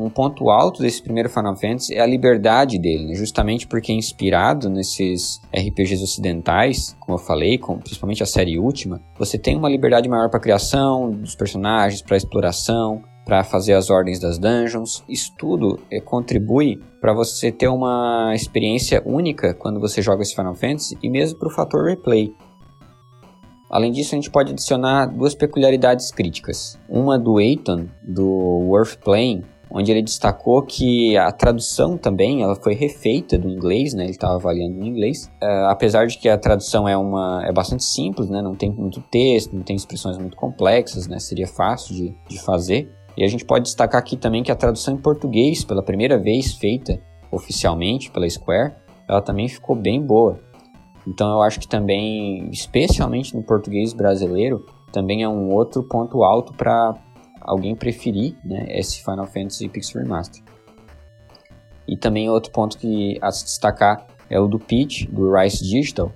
Um 0.00 0.08
ponto 0.08 0.48
alto 0.48 0.80
desse 0.80 1.02
primeiro 1.02 1.28
Final 1.28 1.54
Fantasy 1.54 1.94
é 1.94 2.00
a 2.00 2.06
liberdade 2.06 2.78
dele, 2.78 3.08
né? 3.08 3.14
justamente 3.14 3.66
porque 3.66 3.92
é 3.92 3.94
inspirado 3.94 4.70
nesses 4.70 5.42
RPGs 5.54 6.02
ocidentais, 6.02 6.96
como 6.98 7.18
eu 7.18 7.22
falei, 7.22 7.58
com, 7.58 7.76
principalmente 7.78 8.22
a 8.22 8.26
série 8.26 8.58
última, 8.58 8.98
você 9.18 9.36
tem 9.36 9.58
uma 9.58 9.68
liberdade 9.68 10.08
maior 10.08 10.30
para 10.30 10.40
criação 10.40 11.10
dos 11.10 11.34
personagens, 11.34 12.00
para 12.00 12.16
exploração, 12.16 13.02
para 13.26 13.44
fazer 13.44 13.74
as 13.74 13.90
ordens 13.90 14.18
das 14.18 14.38
dungeons. 14.38 15.04
Isso 15.06 15.34
tudo 15.36 15.78
é, 15.90 16.00
contribui 16.00 16.80
para 16.98 17.12
você 17.12 17.52
ter 17.52 17.68
uma 17.68 18.32
experiência 18.34 19.02
única 19.04 19.52
quando 19.52 19.78
você 19.78 20.00
joga 20.00 20.22
esse 20.22 20.34
Final 20.34 20.54
Fantasy 20.54 20.96
e 21.02 21.10
mesmo 21.10 21.38
para 21.38 21.48
o 21.48 21.52
fator 21.52 21.84
replay. 21.84 22.34
Além 23.70 23.92
disso, 23.92 24.14
a 24.14 24.16
gente 24.16 24.30
pode 24.30 24.50
adicionar 24.50 25.06
duas 25.06 25.34
peculiaridades 25.34 26.10
críticas. 26.10 26.80
Uma 26.88 27.18
do 27.18 27.38
Eitan, 27.38 27.86
do 28.02 28.26
Worth 28.26 28.96
Playing, 29.04 29.42
onde 29.70 29.90
ele 29.90 30.02
destacou 30.02 30.62
que 30.62 31.16
a 31.16 31.30
tradução 31.30 31.96
também 31.96 32.42
ela 32.42 32.56
foi 32.56 32.74
refeita 32.74 33.38
do 33.38 33.48
inglês, 33.48 33.94
né? 33.94 34.04
Ele 34.04 34.10
estava 34.10 34.34
avaliando 34.34 34.76
no 34.76 34.86
inglês, 34.86 35.30
uh, 35.42 35.68
apesar 35.68 36.06
de 36.06 36.18
que 36.18 36.28
a 36.28 36.36
tradução 36.36 36.88
é 36.88 36.96
uma 36.96 37.42
é 37.46 37.52
bastante 37.52 37.84
simples, 37.84 38.28
né? 38.28 38.42
Não 38.42 38.54
tem 38.54 38.70
muito 38.70 39.00
texto, 39.02 39.54
não 39.54 39.62
tem 39.62 39.76
expressões 39.76 40.18
muito 40.18 40.36
complexas, 40.36 41.06
né? 41.06 41.18
Seria 41.18 41.46
fácil 41.46 41.94
de, 41.94 42.14
de 42.28 42.40
fazer. 42.40 42.90
E 43.16 43.24
a 43.24 43.28
gente 43.28 43.44
pode 43.44 43.64
destacar 43.64 44.00
aqui 44.00 44.16
também 44.16 44.42
que 44.42 44.50
a 44.50 44.56
tradução 44.56 44.94
em 44.94 44.98
português, 44.98 45.64
pela 45.64 45.82
primeira 45.82 46.18
vez 46.18 46.54
feita 46.54 47.00
oficialmente 47.30 48.10
pela 48.10 48.28
Square, 48.28 48.74
ela 49.08 49.22
também 49.22 49.48
ficou 49.48 49.76
bem 49.76 50.04
boa. 50.04 50.40
Então 51.06 51.30
eu 51.30 51.42
acho 51.42 51.60
que 51.60 51.68
também, 51.68 52.48
especialmente 52.50 53.34
no 53.34 53.42
português 53.42 53.92
brasileiro, 53.92 54.64
também 54.92 55.22
é 55.22 55.28
um 55.28 55.52
outro 55.52 55.82
ponto 55.82 56.22
alto 56.22 56.52
para 56.52 56.94
alguém 57.40 57.74
preferir 57.74 58.36
né, 58.44 58.66
esse 58.68 59.02
Final 59.02 59.26
Fantasy 59.26 59.68
Pixel 59.68 60.02
Remaster. 60.02 60.42
E 61.86 61.96
também 61.96 62.28
outro 62.28 62.52
ponto 62.52 62.78
que 62.78 63.18
a 63.20 63.30
se 63.30 63.44
destacar 63.44 64.06
é 64.28 64.38
o 64.38 64.46
do 64.46 64.58
pitch 64.58 65.06
do 65.08 65.34
Rice 65.34 65.64
Digital 65.64 66.12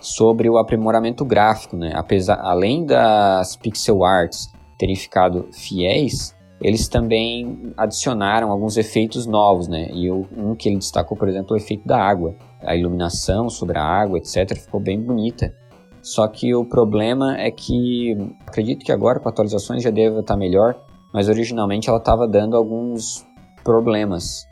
sobre 0.00 0.48
o 0.48 0.56
aprimoramento 0.56 1.24
gráfico, 1.24 1.76
né? 1.76 1.92
Apesar, 1.94 2.40
além 2.40 2.86
das 2.86 3.56
pixel 3.56 4.02
arts 4.02 4.50
terem 4.78 4.96
ficado 4.96 5.48
fiéis, 5.52 6.34
eles 6.62 6.88
também 6.88 7.74
adicionaram 7.76 8.50
alguns 8.50 8.78
efeitos 8.78 9.26
novos, 9.26 9.68
né? 9.68 9.90
E 9.92 10.10
um 10.10 10.54
que 10.54 10.70
ele 10.70 10.78
destacou, 10.78 11.18
por 11.18 11.28
exemplo, 11.28 11.54
é 11.54 11.58
o 11.58 11.62
efeito 11.62 11.86
da 11.86 11.98
água 11.98 12.34
a 12.62 12.76
iluminação 12.76 13.48
sobre 13.48 13.78
a 13.78 13.84
água, 13.84 14.18
etc., 14.18 14.56
ficou 14.56 14.80
bem 14.80 15.00
bonita. 15.00 15.54
Só 16.02 16.26
que 16.28 16.54
o 16.54 16.64
problema 16.64 17.38
é 17.38 17.50
que, 17.50 18.16
acredito 18.46 18.84
que 18.84 18.92
agora 18.92 19.20
com 19.20 19.28
atualizações 19.28 19.82
já 19.82 19.90
deve 19.90 20.20
estar 20.20 20.36
melhor, 20.36 20.80
mas 21.12 21.28
originalmente 21.28 21.88
ela 21.88 21.98
estava 21.98 22.26
dando 22.26 22.56
alguns 22.56 23.26
problemas. 23.62 24.46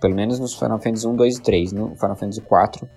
Pelo 0.00 0.14
menos 0.14 0.38
nos 0.38 0.54
Final 0.54 0.78
Fantasy 0.78 1.06
1, 1.06 1.16
2 1.16 1.36
e 1.36 1.42
3. 1.42 1.72
No 1.72 1.94
Final 1.96 2.16
Fantasy 2.16 2.40
4, 2.40 2.88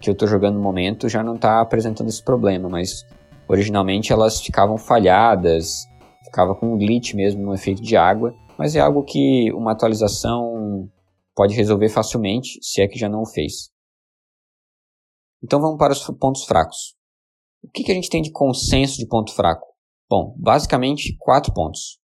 que 0.00 0.10
eu 0.10 0.12
estou 0.12 0.28
jogando 0.28 0.56
no 0.56 0.62
momento, 0.62 1.08
já 1.08 1.22
não 1.22 1.34
está 1.34 1.60
apresentando 1.60 2.08
esse 2.08 2.22
problema, 2.22 2.68
mas 2.68 3.04
originalmente 3.48 4.12
elas 4.12 4.40
ficavam 4.40 4.76
falhadas, 4.76 5.86
ficava 6.24 6.54
com 6.54 6.74
um 6.74 6.78
glitch 6.78 7.14
mesmo 7.14 7.42
no 7.42 7.54
efeito 7.54 7.82
de 7.82 7.96
água, 7.96 8.34
mas 8.58 8.76
é 8.76 8.80
algo 8.80 9.02
que 9.02 9.50
uma 9.52 9.72
atualização 9.72 10.88
pode 11.34 11.54
resolver 11.54 11.88
facilmente, 11.88 12.58
se 12.62 12.80
é 12.80 12.88
que 12.88 12.98
já 12.98 13.08
não 13.08 13.22
o 13.22 13.26
fez. 13.26 13.70
Então 15.42 15.60
vamos 15.60 15.78
para 15.78 15.92
os 15.92 16.04
pontos 16.18 16.44
fracos. 16.44 16.95
O 17.66 17.70
que, 17.70 17.82
que 17.82 17.90
a 17.90 17.94
gente 17.94 18.08
tem 18.08 18.22
de 18.22 18.30
consenso 18.30 18.96
de 18.98 19.06
ponto 19.06 19.34
fraco? 19.34 19.66
Bom, 20.08 20.34
basicamente 20.38 21.16
quatro 21.18 21.52
pontos. 21.52 21.98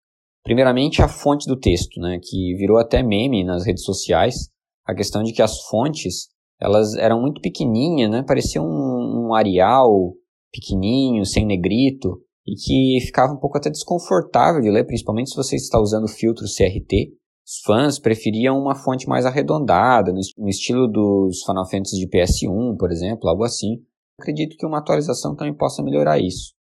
Primeiramente, 0.44 1.02
a 1.02 1.08
fonte 1.08 1.46
do 1.46 1.58
texto, 1.58 2.00
né, 2.00 2.20
que 2.22 2.54
virou 2.56 2.78
até 2.78 3.02
meme 3.02 3.44
nas 3.44 3.66
redes 3.66 3.82
sociais. 3.82 4.50
A 4.86 4.94
questão 4.94 5.22
de 5.22 5.32
que 5.32 5.42
as 5.42 5.60
fontes 5.62 6.28
elas 6.60 6.94
eram 6.94 7.20
muito 7.20 7.40
pequenininhas, 7.40 8.10
né, 8.10 8.22
parecia 8.26 8.62
um, 8.62 9.28
um 9.28 9.34
Arial 9.34 10.14
pequenininho, 10.52 11.24
sem 11.24 11.44
negrito, 11.44 12.20
e 12.46 12.54
que 12.54 13.04
ficava 13.04 13.32
um 13.32 13.38
pouco 13.38 13.58
até 13.58 13.68
desconfortável 13.68 14.60
de 14.60 14.70
ler, 14.70 14.86
principalmente 14.86 15.30
se 15.30 15.36
você 15.36 15.56
está 15.56 15.78
usando 15.78 16.04
o 16.04 16.08
filtro 16.08 16.44
CRT. 16.46 17.12
Os 17.44 17.60
fãs 17.64 17.98
preferiam 17.98 18.58
uma 18.58 18.74
fonte 18.74 19.06
mais 19.08 19.26
arredondada, 19.26 20.12
no 20.12 20.48
estilo 20.48 20.86
dos 20.86 21.42
Final 21.44 21.68
Fantasy 21.68 21.98
de 21.98 22.08
PS1, 22.08 22.76
por 22.78 22.90
exemplo, 22.90 23.28
algo 23.28 23.44
assim. 23.44 23.82
Acredito 24.20 24.56
que 24.56 24.66
uma 24.66 24.78
atualização 24.78 25.36
também 25.36 25.54
possa 25.54 25.82
melhorar 25.82 26.18
isso. 26.18 26.52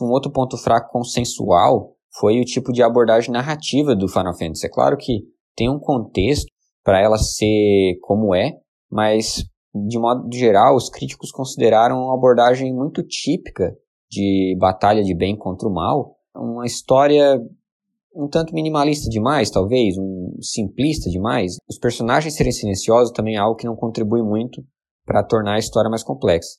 Um 0.00 0.10
outro 0.10 0.30
ponto 0.30 0.56
fraco 0.56 0.90
consensual 0.90 1.96
foi 2.18 2.40
o 2.40 2.44
tipo 2.44 2.72
de 2.72 2.82
abordagem 2.82 3.30
narrativa 3.30 3.94
do 3.94 4.08
Final 4.08 4.36
Fantasy. 4.36 4.66
É 4.66 4.70
claro 4.70 4.96
que 4.96 5.22
tem 5.56 5.68
um 5.68 5.78
contexto 5.78 6.46
para 6.84 7.00
ela 7.00 7.18
ser 7.18 7.98
como 8.02 8.34
é, 8.34 8.52
mas 8.90 9.44
de 9.74 9.98
modo 9.98 10.28
geral, 10.34 10.74
os 10.74 10.88
críticos 10.88 11.30
consideraram 11.30 11.96
uma 12.04 12.14
abordagem 12.14 12.74
muito 12.74 13.02
típica 13.02 13.76
de 14.10 14.56
batalha 14.58 15.02
de 15.02 15.14
bem 15.14 15.36
contra 15.36 15.68
o 15.68 15.72
mal, 15.72 16.16
uma 16.34 16.66
história 16.66 17.38
um 18.14 18.26
tanto 18.26 18.52
minimalista 18.52 19.08
demais, 19.08 19.50
talvez, 19.50 19.96
um 19.96 20.36
simplista 20.40 21.08
demais. 21.08 21.56
Os 21.68 21.78
personagens 21.78 22.34
serem 22.34 22.50
silenciosos 22.50 23.12
também 23.12 23.36
é 23.36 23.38
algo 23.38 23.56
que 23.56 23.66
não 23.66 23.76
contribui 23.76 24.22
muito 24.22 24.64
para 25.06 25.22
tornar 25.22 25.54
a 25.54 25.58
história 25.58 25.88
mais 25.88 26.02
complexa. 26.02 26.58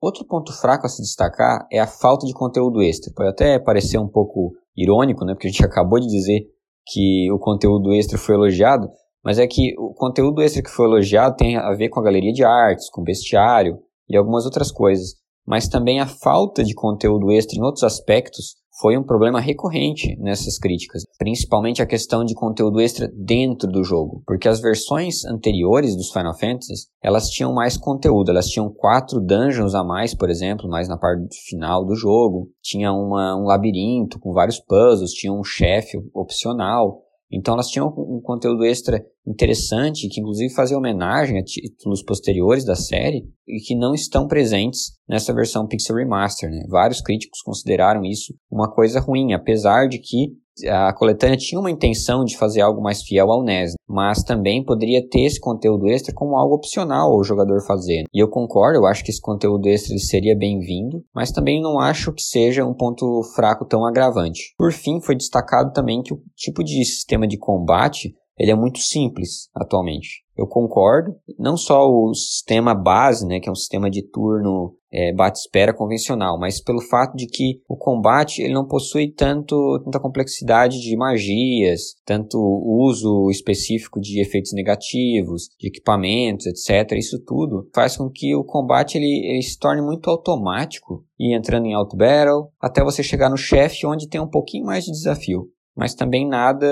Outro 0.00 0.26
ponto 0.26 0.52
fraco 0.52 0.86
a 0.86 0.88
se 0.88 1.00
destacar 1.00 1.66
é 1.72 1.78
a 1.78 1.86
falta 1.86 2.26
de 2.26 2.34
conteúdo 2.34 2.82
extra. 2.82 3.12
Pode 3.14 3.30
até 3.30 3.58
parecer 3.58 3.98
um 3.98 4.08
pouco 4.08 4.52
irônico, 4.76 5.24
né, 5.24 5.32
porque 5.32 5.48
a 5.48 5.50
gente 5.50 5.64
acabou 5.64 5.98
de 5.98 6.06
dizer 6.06 6.42
que 6.86 7.30
o 7.32 7.38
conteúdo 7.38 7.92
extra 7.92 8.18
foi 8.18 8.34
elogiado, 8.34 8.88
mas 9.24 9.38
é 9.38 9.46
que 9.46 9.74
o 9.78 9.92
conteúdo 9.94 10.42
extra 10.42 10.62
que 10.62 10.70
foi 10.70 10.86
elogiado 10.86 11.36
tem 11.36 11.56
a 11.56 11.72
ver 11.72 11.88
com 11.88 11.98
a 11.98 12.02
galeria 12.02 12.32
de 12.32 12.44
artes, 12.44 12.90
com 12.90 13.02
bestiário 13.02 13.78
e 14.08 14.16
algumas 14.16 14.44
outras 14.44 14.70
coisas. 14.70 15.14
Mas 15.46 15.68
também 15.68 16.00
a 16.00 16.06
falta 16.06 16.62
de 16.62 16.74
conteúdo 16.74 17.30
extra 17.32 17.58
em 17.58 17.62
outros 17.62 17.82
aspectos 17.82 18.56
foi 18.80 18.96
um 18.96 19.02
problema 19.02 19.40
recorrente 19.40 20.16
nessas 20.18 20.58
críticas, 20.58 21.02
principalmente 21.18 21.80
a 21.80 21.86
questão 21.86 22.24
de 22.24 22.34
conteúdo 22.34 22.80
extra 22.80 23.10
dentro 23.14 23.70
do 23.70 23.82
jogo, 23.82 24.22
porque 24.26 24.48
as 24.48 24.60
versões 24.60 25.24
anteriores 25.24 25.96
dos 25.96 26.10
Final 26.10 26.36
Fantasy, 26.36 26.86
elas 27.02 27.28
tinham 27.28 27.54
mais 27.54 27.76
conteúdo, 27.76 28.30
elas 28.30 28.48
tinham 28.48 28.70
quatro 28.70 29.20
dungeons 29.20 29.74
a 29.74 29.82
mais, 29.82 30.14
por 30.14 30.28
exemplo, 30.28 30.68
mais 30.68 30.88
na 30.88 30.98
parte 30.98 31.36
final 31.48 31.84
do 31.84 31.94
jogo, 31.94 32.50
tinha 32.62 32.92
uma, 32.92 33.36
um 33.36 33.44
labirinto 33.44 34.18
com 34.18 34.32
vários 34.32 34.60
puzzles, 34.60 35.12
tinha 35.12 35.32
um 35.32 35.44
chefe 35.44 35.98
opcional, 36.12 37.05
então 37.30 37.54
elas 37.54 37.68
tinham 37.68 37.88
um 37.88 38.20
conteúdo 38.22 38.64
extra 38.64 39.04
interessante, 39.26 40.08
que 40.08 40.20
inclusive 40.20 40.54
fazia 40.54 40.78
homenagem 40.78 41.38
a 41.38 41.42
títulos 41.42 42.02
posteriores 42.02 42.64
da 42.64 42.76
série 42.76 43.24
e 43.46 43.58
que 43.60 43.74
não 43.74 43.94
estão 43.94 44.26
presentes 44.26 44.92
nessa 45.08 45.34
versão 45.34 45.66
Pixel 45.66 45.96
Remaster. 45.96 46.48
Né? 46.48 46.64
Vários 46.68 47.00
críticos 47.00 47.40
consideraram 47.42 48.04
isso 48.04 48.34
uma 48.50 48.72
coisa 48.72 49.00
ruim, 49.00 49.32
apesar 49.32 49.88
de 49.88 49.98
que 49.98 50.36
a 50.64 50.92
coletânea 50.92 51.36
tinha 51.36 51.60
uma 51.60 51.70
intenção 51.70 52.24
de 52.24 52.36
fazer 52.36 52.60
algo 52.60 52.82
mais 52.82 53.02
fiel 53.02 53.30
ao 53.30 53.42
NES, 53.42 53.74
mas 53.86 54.22
também 54.22 54.64
poderia 54.64 55.06
ter 55.08 55.22
esse 55.26 55.40
conteúdo 55.40 55.86
extra 55.88 56.14
como 56.14 56.36
algo 56.36 56.54
opcional 56.54 57.12
ao 57.12 57.24
jogador 57.24 57.60
fazer. 57.66 58.04
E 58.12 58.22
eu 58.22 58.28
concordo, 58.28 58.78
eu 58.78 58.86
acho 58.86 59.04
que 59.04 59.10
esse 59.10 59.20
conteúdo 59.20 59.68
extra 59.68 59.96
seria 59.98 60.36
bem-vindo, 60.36 61.04
mas 61.14 61.30
também 61.30 61.60
não 61.60 61.78
acho 61.78 62.12
que 62.12 62.22
seja 62.22 62.64
um 62.64 62.74
ponto 62.74 63.22
fraco 63.34 63.66
tão 63.66 63.84
agravante. 63.84 64.54
Por 64.56 64.72
fim, 64.72 65.00
foi 65.00 65.14
destacado 65.14 65.72
também 65.72 66.02
que 66.02 66.14
o 66.14 66.20
tipo 66.34 66.64
de 66.64 66.84
sistema 66.84 67.26
de 67.26 67.38
combate 67.38 68.14
ele 68.38 68.50
é 68.50 68.54
muito 68.54 68.78
simples 68.78 69.48
atualmente. 69.54 70.24
Eu 70.36 70.46
concordo. 70.46 71.16
Não 71.38 71.56
só 71.56 71.88
o 71.88 72.12
sistema 72.12 72.74
base, 72.74 73.26
né, 73.26 73.40
que 73.40 73.48
é 73.48 73.52
um 73.52 73.56
sistema 73.56 73.90
de 73.90 74.02
turno 74.02 74.76
é, 74.92 75.12
bate-espera 75.12 75.74
convencional, 75.74 76.38
mas 76.38 76.62
pelo 76.62 76.80
fato 76.80 77.16
de 77.16 77.26
que 77.26 77.60
o 77.68 77.76
combate 77.76 78.42
ele 78.42 78.52
não 78.52 78.66
possui 78.66 79.10
tanto, 79.10 79.80
tanta 79.84 79.98
complexidade 79.98 80.80
de 80.80 80.96
magias, 80.96 81.94
tanto 82.04 82.38
uso 82.38 83.30
específico 83.30 84.00
de 84.00 84.20
efeitos 84.20 84.52
negativos, 84.52 85.48
de 85.58 85.68
equipamentos, 85.68 86.46
etc. 86.46 86.92
Isso 86.92 87.18
tudo 87.24 87.68
faz 87.74 87.96
com 87.96 88.10
que 88.10 88.34
o 88.34 88.44
combate 88.44 88.96
ele, 88.96 89.26
ele 89.26 89.42
se 89.42 89.58
torne 89.58 89.82
muito 89.82 90.08
automático 90.10 91.04
e 91.18 91.34
entrando 91.34 91.66
em 91.66 91.74
auto 91.74 91.96
battle 91.96 92.48
até 92.60 92.84
você 92.84 93.02
chegar 93.02 93.30
no 93.30 93.36
chefe 93.36 93.86
onde 93.86 94.08
tem 94.08 94.20
um 94.20 94.28
pouquinho 94.28 94.66
mais 94.66 94.84
de 94.84 94.92
desafio, 94.92 95.50
mas 95.76 95.94
também 95.94 96.26
nada 96.26 96.66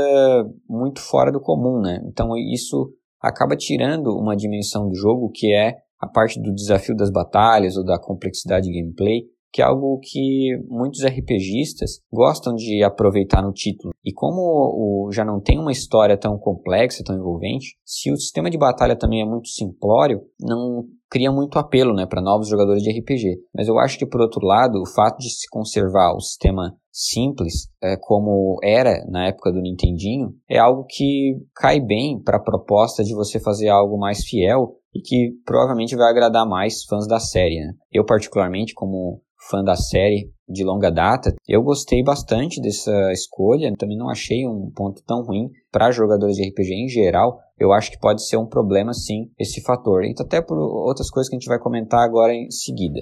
muito 0.68 1.00
fora 1.00 1.30
do 1.30 1.40
comum, 1.40 1.80
né? 1.80 2.00
Então 2.06 2.37
isso 2.37 2.90
acaba 3.20 3.56
tirando 3.56 4.16
uma 4.16 4.37
dimensão 4.37 4.88
do 4.88 4.94
jogo 4.94 5.30
que 5.32 5.52
é 5.52 5.76
a 6.00 6.06
parte 6.06 6.40
do 6.40 6.54
desafio 6.54 6.96
das 6.96 7.11
batalhas 7.11 7.76
ou 7.76 7.84
da 7.84 7.99
complexidade 7.99 8.66
de 8.66 8.80
gameplay, 8.80 9.23
que 9.52 9.62
é 9.62 9.64
algo 9.64 10.00
que 10.02 10.58
muitos 10.68 11.04
RPGistas 11.04 12.00
gostam 12.12 12.54
de 12.54 12.82
aproveitar 12.82 13.40
no 13.40 13.52
título. 13.52 13.94
E 14.04 14.12
como 14.12 14.40
o, 14.40 15.12
já 15.12 15.25
não 15.25 15.40
tem 15.40 15.58
uma 15.58 15.70
história 15.70 16.18
tão 16.18 16.37
complexa, 16.37 17.04
tão 17.04 17.16
envolvente, 17.16 17.76
se 17.84 18.11
o 18.11 18.16
sistema 18.16 18.50
de 18.50 18.58
batalha 18.58 18.96
também 18.96 19.23
é 19.23 19.25
muito 19.25 19.49
simplório, 19.49 20.20
não 20.40 20.84
cria 21.14 21.30
muito 21.30 21.61
apelo 21.61 21.94
né, 21.94 22.06
para 22.06 22.21
novos 22.21 22.49
jogadores 22.49 22.83
de 22.83 22.90
RPG. 22.90 23.37
Mas 23.54 23.68
eu 23.68 23.78
acho 23.78 23.97
que, 23.97 24.04
por 24.04 24.21
outro 24.21 24.44
lado, 24.44 24.83
o 24.83 24.94
fato 24.97 25.18
de 25.18 25.30
se 25.30 25.49
conservar 25.49 26.12
o 26.12 26.21
sistema 26.21 26.75
simples, 26.90 27.68
é, 27.80 27.97
como 27.97 28.59
era 28.64 29.04
na 29.09 29.28
época 29.28 29.52
do 29.52 29.61
Nintendinho, 29.61 30.30
é 30.50 30.59
algo 30.59 30.85
que 30.88 31.37
cai 31.54 31.78
bem 31.78 32.21
para 32.21 32.38
a 32.38 32.42
proposta 32.42 33.04
de 33.04 33.14
você 33.14 33.38
fazer 33.38 33.68
algo 33.68 33.97
mais 33.97 34.25
fiel 34.25 34.75
e 34.92 35.00
que 35.00 35.30
provavelmente 35.47 35.94
vai 35.94 36.11
agradar 36.11 36.44
mais 36.49 36.83
fãs 36.83 37.06
da 37.06 37.21
série. 37.21 37.61
Né? 37.61 37.75
Eu, 37.92 38.04
particularmente, 38.04 38.75
como 38.75 39.23
fã 39.50 39.62
da 39.62 39.76
série 39.76 40.30
de 40.48 40.62
longa 40.64 40.90
data, 40.90 41.34
eu 41.48 41.62
gostei 41.62 42.02
bastante 42.02 42.60
dessa 42.60 43.12
escolha. 43.12 43.72
Também 43.78 43.96
não 43.96 44.10
achei 44.10 44.46
um 44.46 44.70
ponto 44.74 45.02
tão 45.06 45.22
ruim 45.22 45.48
para 45.72 45.90
jogadores 45.90 46.36
de 46.36 46.48
RPG 46.48 46.72
em 46.74 46.88
geral, 46.88 47.38
eu 47.58 47.72
acho 47.72 47.90
que 47.90 47.98
pode 47.98 48.26
ser 48.26 48.36
um 48.36 48.46
problema 48.46 48.92
sim 48.92 49.30
esse 49.38 49.62
fator. 49.62 50.04
E 50.04 50.14
até 50.18 50.42
por 50.42 50.58
outras 50.58 51.10
coisas 51.10 51.28
que 51.28 51.36
a 51.36 51.38
gente 51.38 51.48
vai 51.48 51.58
comentar 51.58 52.00
agora 52.00 52.34
em 52.34 52.50
seguida. 52.50 53.00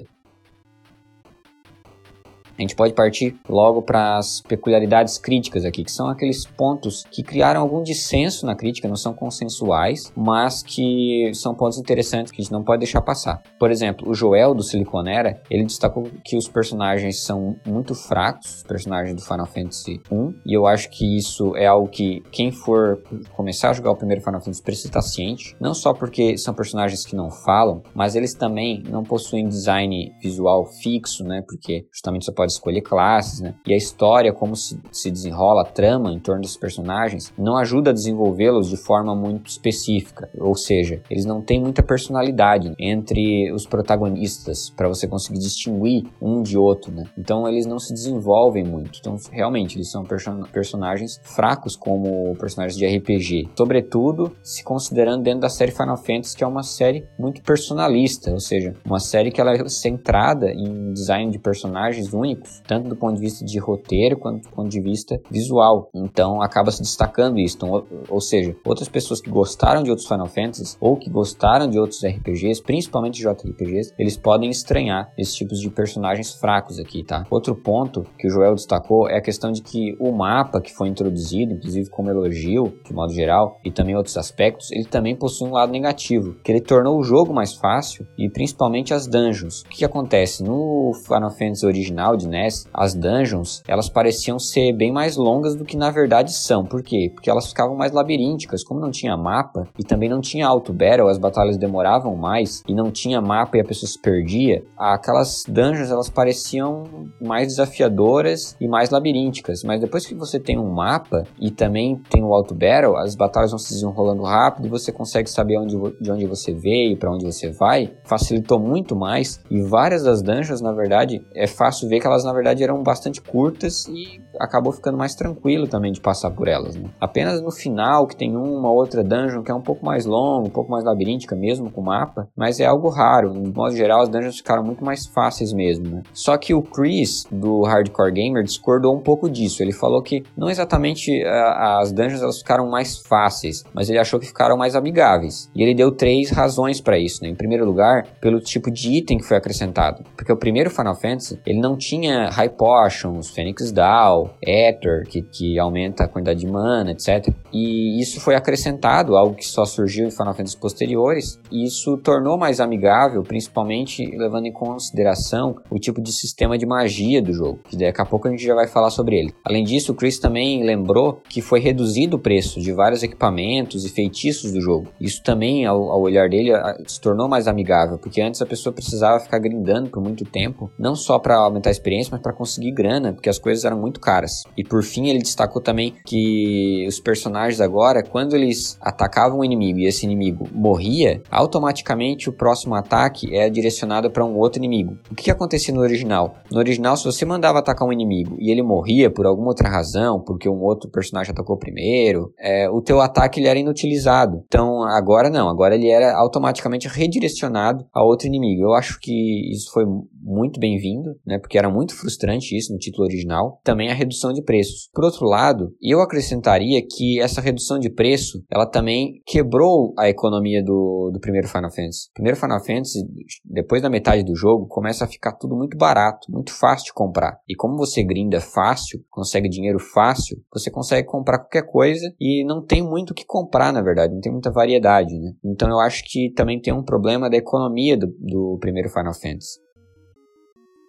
A 2.58 2.62
gente 2.62 2.74
pode 2.74 2.92
partir 2.92 3.36
logo 3.48 3.82
para 3.82 4.18
as 4.18 4.40
peculiaridades 4.40 5.18
críticas 5.18 5.64
aqui, 5.64 5.84
que 5.84 5.92
são 5.92 6.08
aqueles 6.08 6.46
pontos 6.46 7.04
que 7.10 7.22
criaram 7.22 7.60
algum 7.60 7.82
dissenso 7.82 8.46
na 8.46 8.54
crítica, 8.54 8.88
não 8.88 8.96
são 8.96 9.12
consensuais, 9.12 10.12
mas 10.16 10.62
que 10.62 11.30
são 11.34 11.54
pontos 11.54 11.78
interessantes 11.78 12.32
que 12.32 12.40
a 12.40 12.44
gente 12.44 12.52
não 12.52 12.62
pode 12.62 12.80
deixar 12.80 13.00
passar. 13.00 13.42
Por 13.58 13.70
exemplo, 13.70 14.10
o 14.10 14.14
Joel 14.14 14.54
do 14.54 14.62
Siliconera, 14.62 15.40
ele 15.50 15.64
destacou 15.64 16.08
que 16.24 16.36
os 16.36 16.48
personagens 16.48 17.22
são 17.24 17.56
muito 17.66 17.94
fracos, 17.94 18.56
os 18.56 18.62
personagens 18.62 19.14
do 19.14 19.22
Final 19.22 19.46
Fantasy 19.46 20.00
1, 20.10 20.34
e 20.46 20.56
eu 20.56 20.66
acho 20.66 20.90
que 20.90 21.16
isso 21.16 21.56
é 21.56 21.66
algo 21.66 21.88
que 21.88 22.22
quem 22.30 22.50
for 22.50 23.02
começar 23.34 23.70
a 23.70 23.72
jogar 23.72 23.92
o 23.92 23.96
primeiro 23.96 24.22
Final 24.22 24.40
Fantasy 24.40 24.62
precisa 24.62 24.88
estar 24.88 25.02
ciente, 25.02 25.56
não 25.60 25.74
só 25.74 25.92
porque 25.92 26.36
são 26.36 26.54
personagens 26.54 27.04
que 27.04 27.16
não 27.16 27.30
falam, 27.30 27.82
mas 27.94 28.14
eles 28.14 28.34
também 28.34 28.82
não 28.88 29.02
possuem 29.02 29.48
design 29.48 30.12
visual 30.20 30.66
fixo, 30.82 31.24
né? 31.24 31.42
Porque 31.46 31.86
justamente 31.92 32.24
você 32.24 32.32
pode 32.32 32.51
escolher 32.52 32.82
classes, 32.82 33.40
né? 33.40 33.54
E 33.66 33.72
a 33.72 33.76
história, 33.76 34.32
como 34.32 34.56
se, 34.56 34.80
se 34.90 35.10
desenrola 35.10 35.62
a 35.62 35.64
trama 35.64 36.12
em 36.12 36.18
torno 36.18 36.42
dos 36.42 36.56
personagens, 36.56 37.32
não 37.38 37.56
ajuda 37.56 37.90
a 37.90 37.92
desenvolvê-los 37.92 38.68
de 38.68 38.76
forma 38.76 39.14
muito 39.14 39.48
específica. 39.48 40.28
Ou 40.38 40.54
seja, 40.54 41.02
eles 41.10 41.24
não 41.24 41.40
têm 41.40 41.60
muita 41.60 41.82
personalidade 41.82 42.72
entre 42.78 43.52
os 43.52 43.66
protagonistas 43.66 44.70
para 44.70 44.88
você 44.88 45.06
conseguir 45.06 45.38
distinguir 45.38 46.04
um 46.20 46.42
de 46.42 46.56
outro, 46.56 46.92
né? 46.92 47.04
Então 47.16 47.48
eles 47.48 47.66
não 47.66 47.78
se 47.78 47.92
desenvolvem 47.92 48.64
muito. 48.64 48.98
Então, 48.98 49.16
realmente, 49.30 49.76
eles 49.76 49.90
são 49.90 50.04
person 50.04 50.42
personagens 50.52 51.20
fracos 51.22 51.76
como 51.76 52.34
personagens 52.36 52.76
de 52.76 52.86
RPG. 52.86 53.50
Sobretudo, 53.56 54.32
se 54.42 54.62
considerando 54.64 55.22
dentro 55.22 55.40
da 55.40 55.48
série 55.48 55.72
Final 55.72 55.96
Fantasy, 55.96 56.36
que 56.36 56.44
é 56.44 56.46
uma 56.46 56.62
série 56.62 57.06
muito 57.18 57.42
personalista, 57.42 58.32
ou 58.32 58.40
seja, 58.40 58.74
uma 58.84 59.00
série 59.00 59.30
que 59.30 59.40
ela 59.40 59.52
é 59.52 59.68
centrada 59.68 60.50
em 60.50 60.92
design 60.92 61.30
de 61.30 61.38
personagens 61.38 62.12
únicos 62.12 62.31
tanto 62.66 62.88
do 62.88 62.96
ponto 62.96 63.14
de 63.14 63.20
vista 63.20 63.44
de 63.44 63.58
roteiro 63.58 64.18
quanto 64.18 64.42
do 64.42 64.50
ponto 64.50 64.68
de 64.68 64.80
vista 64.80 65.20
visual. 65.30 65.88
Então 65.94 66.42
acaba 66.42 66.70
se 66.70 66.82
destacando 66.82 67.38
isso. 67.38 67.56
Então, 67.56 67.70
ou, 67.70 67.86
ou, 68.08 68.20
seja, 68.20 68.56
outras 68.64 68.88
pessoas 68.88 69.20
que 69.20 69.30
gostaram 69.30 69.82
de 69.82 69.90
outros 69.90 70.08
Final 70.08 70.26
Fantasies 70.26 70.76
ou 70.80 70.96
que 70.96 71.10
gostaram 71.10 71.68
de 71.68 71.78
outros 71.78 72.04
RPGs, 72.04 72.62
principalmente 72.62 73.20
JRPGs, 73.20 73.94
eles 73.98 74.16
podem 74.16 74.50
estranhar 74.50 75.12
esses 75.16 75.34
tipos 75.34 75.58
de 75.58 75.70
personagens 75.70 76.32
fracos 76.34 76.78
aqui, 76.78 77.04
tá? 77.04 77.24
Outro 77.30 77.54
ponto 77.54 78.04
que 78.18 78.26
o 78.26 78.30
Joel 78.30 78.54
destacou 78.54 79.08
é 79.08 79.16
a 79.16 79.22
questão 79.22 79.52
de 79.52 79.62
que 79.62 79.96
o 79.98 80.12
mapa 80.12 80.60
que 80.60 80.72
foi 80.72 80.88
introduzido, 80.88 81.52
inclusive 81.52 81.90
como 81.90 82.10
elogio, 82.10 82.74
de 82.84 82.92
modo 82.92 83.12
geral, 83.12 83.58
e 83.64 83.70
também 83.70 83.96
outros 83.96 84.16
aspectos, 84.16 84.70
ele 84.72 84.84
também 84.84 85.16
possui 85.16 85.48
um 85.48 85.52
lado 85.52 85.72
negativo, 85.72 86.34
que 86.42 86.52
ele 86.52 86.60
tornou 86.60 86.98
o 86.98 87.02
jogo 87.02 87.32
mais 87.32 87.54
fácil 87.54 88.06
e 88.18 88.28
principalmente 88.28 88.94
as 88.94 89.06
dungeons. 89.06 89.62
O 89.62 89.68
que, 89.68 89.78
que 89.78 89.84
acontece? 89.84 90.42
No 90.42 90.92
Final 91.06 91.30
Fantasy 91.30 91.66
original 91.66 92.16
NES, 92.24 92.66
as 92.72 92.94
dungeons, 92.94 93.62
elas 93.66 93.88
pareciam 93.88 94.38
ser 94.38 94.72
bem 94.72 94.92
mais 94.92 95.16
longas 95.16 95.54
do 95.54 95.64
que 95.64 95.76
na 95.76 95.90
verdade 95.90 96.32
são. 96.32 96.64
Por 96.64 96.82
quê? 96.82 97.10
Porque 97.12 97.30
elas 97.30 97.48
ficavam 97.48 97.76
mais 97.76 97.92
labirínticas. 97.92 98.64
Como 98.64 98.80
não 98.80 98.90
tinha 98.90 99.16
mapa 99.16 99.66
e 99.78 99.84
também 99.84 100.08
não 100.08 100.20
tinha 100.20 100.46
auto 100.46 100.72
battle, 100.72 101.08
as 101.08 101.18
batalhas 101.18 101.56
demoravam 101.56 102.16
mais 102.16 102.62
e 102.68 102.74
não 102.74 102.90
tinha 102.90 103.20
mapa 103.20 103.56
e 103.56 103.60
a 103.60 103.64
pessoa 103.64 103.88
se 103.88 104.00
perdia, 104.00 104.64
aquelas 104.76 105.44
dungeons 105.48 105.90
elas 105.90 106.08
pareciam 106.08 106.84
mais 107.20 107.48
desafiadoras 107.48 108.56
e 108.60 108.68
mais 108.68 108.90
labirínticas. 108.90 109.62
Mas 109.64 109.80
depois 109.80 110.06
que 110.06 110.14
você 110.14 110.38
tem 110.38 110.58
um 110.58 110.70
mapa 110.70 111.24
e 111.40 111.50
também 111.50 112.00
tem 112.10 112.22
o 112.22 112.34
auto 112.34 112.54
battle, 112.54 112.96
as 112.96 113.14
batalhas 113.14 113.50
vão 113.50 113.58
se 113.58 113.72
desenrolando 113.74 114.22
rápido 114.22 114.66
e 114.66 114.70
você 114.70 114.92
consegue 114.92 115.30
saber 115.30 115.58
onde, 115.58 115.76
de 116.00 116.10
onde 116.10 116.26
você 116.26 116.52
veio, 116.52 116.96
para 116.96 117.12
onde 117.12 117.24
você 117.24 117.50
vai. 117.50 117.92
Facilitou 118.04 118.58
muito 118.58 118.96
mais 118.96 119.40
e 119.50 119.60
várias 119.62 120.02
das 120.02 120.22
dungeons, 120.22 120.60
na 120.60 120.72
verdade, 120.72 121.24
é 121.34 121.46
fácil 121.46 121.88
ver 121.88 122.00
que 122.00 122.06
elas 122.12 122.24
na 122.24 122.32
verdade 122.32 122.62
eram 122.62 122.82
bastante 122.82 123.20
curtas 123.20 123.86
e 123.88 124.20
acabou 124.38 124.72
ficando 124.72 124.96
mais 124.96 125.14
tranquilo 125.14 125.66
também 125.66 125.92
de 125.92 126.00
passar 126.00 126.30
por 126.30 126.48
elas. 126.48 126.76
Né? 126.76 126.88
Apenas 127.00 127.40
no 127.40 127.50
final 127.50 128.06
que 128.06 128.16
tem 128.16 128.36
uma 128.36 128.70
outra 128.70 129.02
dungeon 129.02 129.42
que 129.42 129.50
é 129.50 129.54
um 129.54 129.60
pouco 129.60 129.84
mais 129.84 130.04
longa, 130.06 130.48
um 130.48 130.50
pouco 130.50 130.70
mais 130.70 130.84
labiríntica 130.84 131.34
mesmo 131.34 131.70
com 131.70 131.80
mapa, 131.80 132.28
mas 132.36 132.60
é 132.60 132.66
algo 132.66 132.88
raro. 132.88 133.32
No 133.32 133.52
modo 133.52 133.74
geral, 133.76 134.02
as 134.02 134.08
dungeons 134.08 134.36
ficaram 134.36 134.62
muito 134.62 134.84
mais 134.84 135.06
fáceis 135.06 135.52
mesmo. 135.52 135.88
Né? 135.88 136.02
Só 136.12 136.36
que 136.36 136.54
o 136.54 136.62
Chris 136.62 137.24
do 137.30 137.62
Hardcore 137.62 138.12
Gamer 138.12 138.42
discordou 138.42 138.94
um 138.94 139.00
pouco 139.00 139.30
disso. 139.30 139.62
Ele 139.62 139.72
falou 139.72 140.02
que 140.02 140.22
não 140.36 140.50
exatamente 140.50 141.22
as 141.24 141.92
dungeons 141.92 142.22
elas 142.22 142.38
ficaram 142.38 142.68
mais 142.68 142.98
fáceis, 142.98 143.64
mas 143.72 143.88
ele 143.88 143.98
achou 143.98 144.20
que 144.20 144.26
ficaram 144.26 144.56
mais 144.56 144.74
amigáveis. 144.74 145.50
E 145.54 145.62
ele 145.62 145.74
deu 145.74 145.90
três 145.90 146.30
razões 146.30 146.80
para 146.80 146.98
isso. 146.98 147.22
Né? 147.22 147.28
Em 147.28 147.34
primeiro 147.34 147.64
lugar, 147.64 148.06
pelo 148.20 148.40
tipo 148.40 148.70
de 148.70 148.92
item 148.92 149.18
que 149.18 149.24
foi 149.24 149.36
acrescentado, 149.36 150.04
porque 150.16 150.32
o 150.32 150.36
primeiro 150.36 150.70
Final 150.70 150.94
Fantasy 150.94 151.40
ele 151.46 151.60
não 151.60 151.76
tinha 151.76 152.01
High 152.08 152.50
Potions, 152.50 153.30
Phoenix 153.30 153.72
Down, 153.72 154.30
Ether, 154.42 155.06
que, 155.08 155.22
que 155.22 155.58
aumenta 155.58 156.04
a 156.04 156.08
quantidade 156.08 156.40
de 156.40 156.46
mana, 156.46 156.92
etc. 156.92 157.28
E 157.52 158.00
isso 158.00 158.20
foi 158.20 158.34
acrescentado, 158.34 159.16
algo 159.16 159.34
que 159.34 159.46
só 159.46 159.64
surgiu 159.64 160.06
em 160.06 160.10
Final 160.10 160.34
Fantasy 160.34 160.56
posteriores, 160.56 161.38
e 161.50 161.64
isso 161.66 161.96
tornou 161.98 162.38
mais 162.38 162.60
amigável, 162.60 163.22
principalmente 163.22 164.04
levando 164.16 164.46
em 164.46 164.52
consideração 164.52 165.56
o 165.70 165.78
tipo 165.78 166.00
de 166.00 166.12
sistema 166.12 166.56
de 166.56 166.64
magia 166.64 167.20
do 167.20 167.32
jogo, 167.32 167.60
que 167.68 167.76
daqui 167.76 168.00
a 168.00 168.06
pouco 168.06 168.26
a 168.26 168.30
gente 168.30 168.44
já 168.44 168.54
vai 168.54 168.66
falar 168.66 168.90
sobre 168.90 169.18
ele. 169.18 169.34
Além 169.44 169.64
disso, 169.64 169.92
o 169.92 169.94
Chris 169.94 170.18
também 170.18 170.64
lembrou 170.64 171.20
que 171.28 171.42
foi 171.42 171.60
reduzido 171.60 172.16
o 172.16 172.20
preço 172.20 172.60
de 172.60 172.72
vários 172.72 173.02
equipamentos 173.02 173.84
e 173.84 173.90
feitiços 173.90 174.52
do 174.52 174.60
jogo. 174.60 174.88
Isso 175.00 175.22
também, 175.22 175.66
ao, 175.66 175.90
ao 175.90 176.00
olhar 176.00 176.28
dele, 176.28 176.52
se 176.86 177.00
tornou 177.00 177.28
mais 177.28 177.46
amigável, 177.46 177.98
porque 177.98 178.20
antes 178.20 178.40
a 178.40 178.46
pessoa 178.46 178.72
precisava 178.72 179.20
ficar 179.20 179.38
grindando 179.38 179.90
por 179.90 180.02
muito 180.02 180.24
tempo, 180.24 180.70
não 180.78 180.94
só 180.94 181.18
para 181.18 181.36
aumentar 181.36 181.70
a 181.70 181.72
experiência, 181.72 181.91
mas 182.10 182.20
para 182.20 182.32
conseguir 182.32 182.72
grana, 182.72 183.12
porque 183.12 183.28
as 183.28 183.38
coisas 183.38 183.64
eram 183.64 183.78
muito 183.78 184.00
caras. 184.00 184.44
E 184.56 184.64
por 184.64 184.82
fim, 184.82 185.08
ele 185.08 185.18
destacou 185.18 185.60
também 185.60 185.94
que 186.04 186.84
os 186.88 187.00
personagens 187.00 187.60
agora, 187.60 188.02
quando 188.02 188.34
eles 188.34 188.78
atacavam 188.80 189.40
um 189.40 189.44
inimigo 189.44 189.78
e 189.78 189.86
esse 189.86 190.04
inimigo 190.04 190.48
morria, 190.52 191.22
automaticamente 191.30 192.28
o 192.28 192.32
próximo 192.32 192.74
ataque 192.74 193.34
é 193.34 193.48
direcionado 193.48 194.10
para 194.10 194.24
um 194.24 194.36
outro 194.36 194.58
inimigo. 194.58 194.96
O 195.10 195.14
que, 195.14 195.24
que 195.24 195.30
acontecia 195.30 195.74
no 195.74 195.80
original? 195.80 196.36
No 196.50 196.58
original, 196.58 196.96
se 196.96 197.04
você 197.04 197.24
mandava 197.24 197.58
atacar 197.58 197.86
um 197.86 197.92
inimigo 197.92 198.36
e 198.38 198.50
ele 198.50 198.62
morria 198.62 199.10
por 199.10 199.26
alguma 199.26 199.48
outra 199.48 199.68
razão, 199.68 200.20
porque 200.20 200.48
um 200.48 200.62
outro 200.62 200.90
personagem 200.90 201.32
atacou 201.32 201.56
primeiro, 201.56 202.32
é, 202.38 202.68
o 202.68 202.80
teu 202.80 203.00
ataque 203.00 203.40
ele 203.40 203.48
era 203.48 203.58
inutilizado. 203.58 204.42
Então 204.46 204.82
agora 204.82 205.30
não, 205.30 205.48
agora 205.48 205.74
ele 205.74 205.88
era 205.88 206.16
automaticamente 206.16 206.88
redirecionado 206.88 207.84
a 207.94 208.02
outro 208.02 208.26
inimigo. 208.26 208.62
Eu 208.62 208.74
acho 208.74 208.98
que 209.00 209.52
isso 209.52 209.70
foi 209.72 209.84
muito 210.22 210.60
bem-vindo, 210.60 211.14
né? 211.26 211.38
Porque 211.38 211.58
era 211.58 211.68
muito 211.68 211.94
frustrante 211.94 212.56
isso 212.56 212.72
no 212.72 212.78
título 212.78 213.04
original. 213.04 213.60
Também 213.64 213.90
a 213.90 213.94
redução 213.94 214.32
de 214.32 214.42
preços. 214.42 214.88
Por 214.94 215.04
outro 215.04 215.26
lado, 215.26 215.74
eu 215.82 216.00
acrescentaria 216.00 216.80
que 216.88 217.20
essa 217.20 217.40
redução 217.40 217.78
de 217.78 217.90
preço, 217.90 218.42
ela 218.50 218.66
também 218.66 219.20
quebrou 219.26 219.92
a 219.98 220.08
economia 220.08 220.62
do, 220.62 221.10
do 221.12 221.20
primeiro 221.20 221.48
Final 221.48 221.70
Fantasy. 221.70 222.10
Primeiro 222.14 222.38
Final 222.38 222.64
Fantasy, 222.64 223.00
depois 223.44 223.82
da 223.82 223.90
metade 223.90 224.22
do 224.24 224.36
jogo, 224.36 224.66
começa 224.66 225.04
a 225.04 225.08
ficar 225.08 225.32
tudo 225.32 225.56
muito 225.56 225.76
barato, 225.76 226.30
muito 226.30 226.52
fácil 226.52 226.86
de 226.86 226.92
comprar. 226.92 227.38
E 227.48 227.54
como 227.54 227.76
você 227.76 228.02
grinda 228.02 228.40
fácil, 228.40 229.00
consegue 229.10 229.48
dinheiro 229.48 229.78
fácil, 229.78 230.38
você 230.52 230.70
consegue 230.70 231.06
comprar 231.06 231.38
qualquer 231.38 231.66
coisa 231.66 232.12
e 232.20 232.44
não 232.44 232.64
tem 232.64 232.82
muito 232.82 233.10
o 233.10 233.14
que 233.14 233.24
comprar, 233.24 233.72
na 233.72 233.82
verdade, 233.82 234.14
não 234.14 234.20
tem 234.20 234.32
muita 234.32 234.50
variedade, 234.50 235.18
né? 235.18 235.32
Então 235.44 235.68
eu 235.68 235.80
acho 235.80 236.04
que 236.04 236.32
também 236.34 236.60
tem 236.60 236.72
um 236.72 236.84
problema 236.84 237.28
da 237.28 237.36
economia 237.36 237.96
do, 237.96 238.06
do 238.20 238.58
primeiro 238.60 238.88
Final 238.88 239.14
Fantasy. 239.14 239.60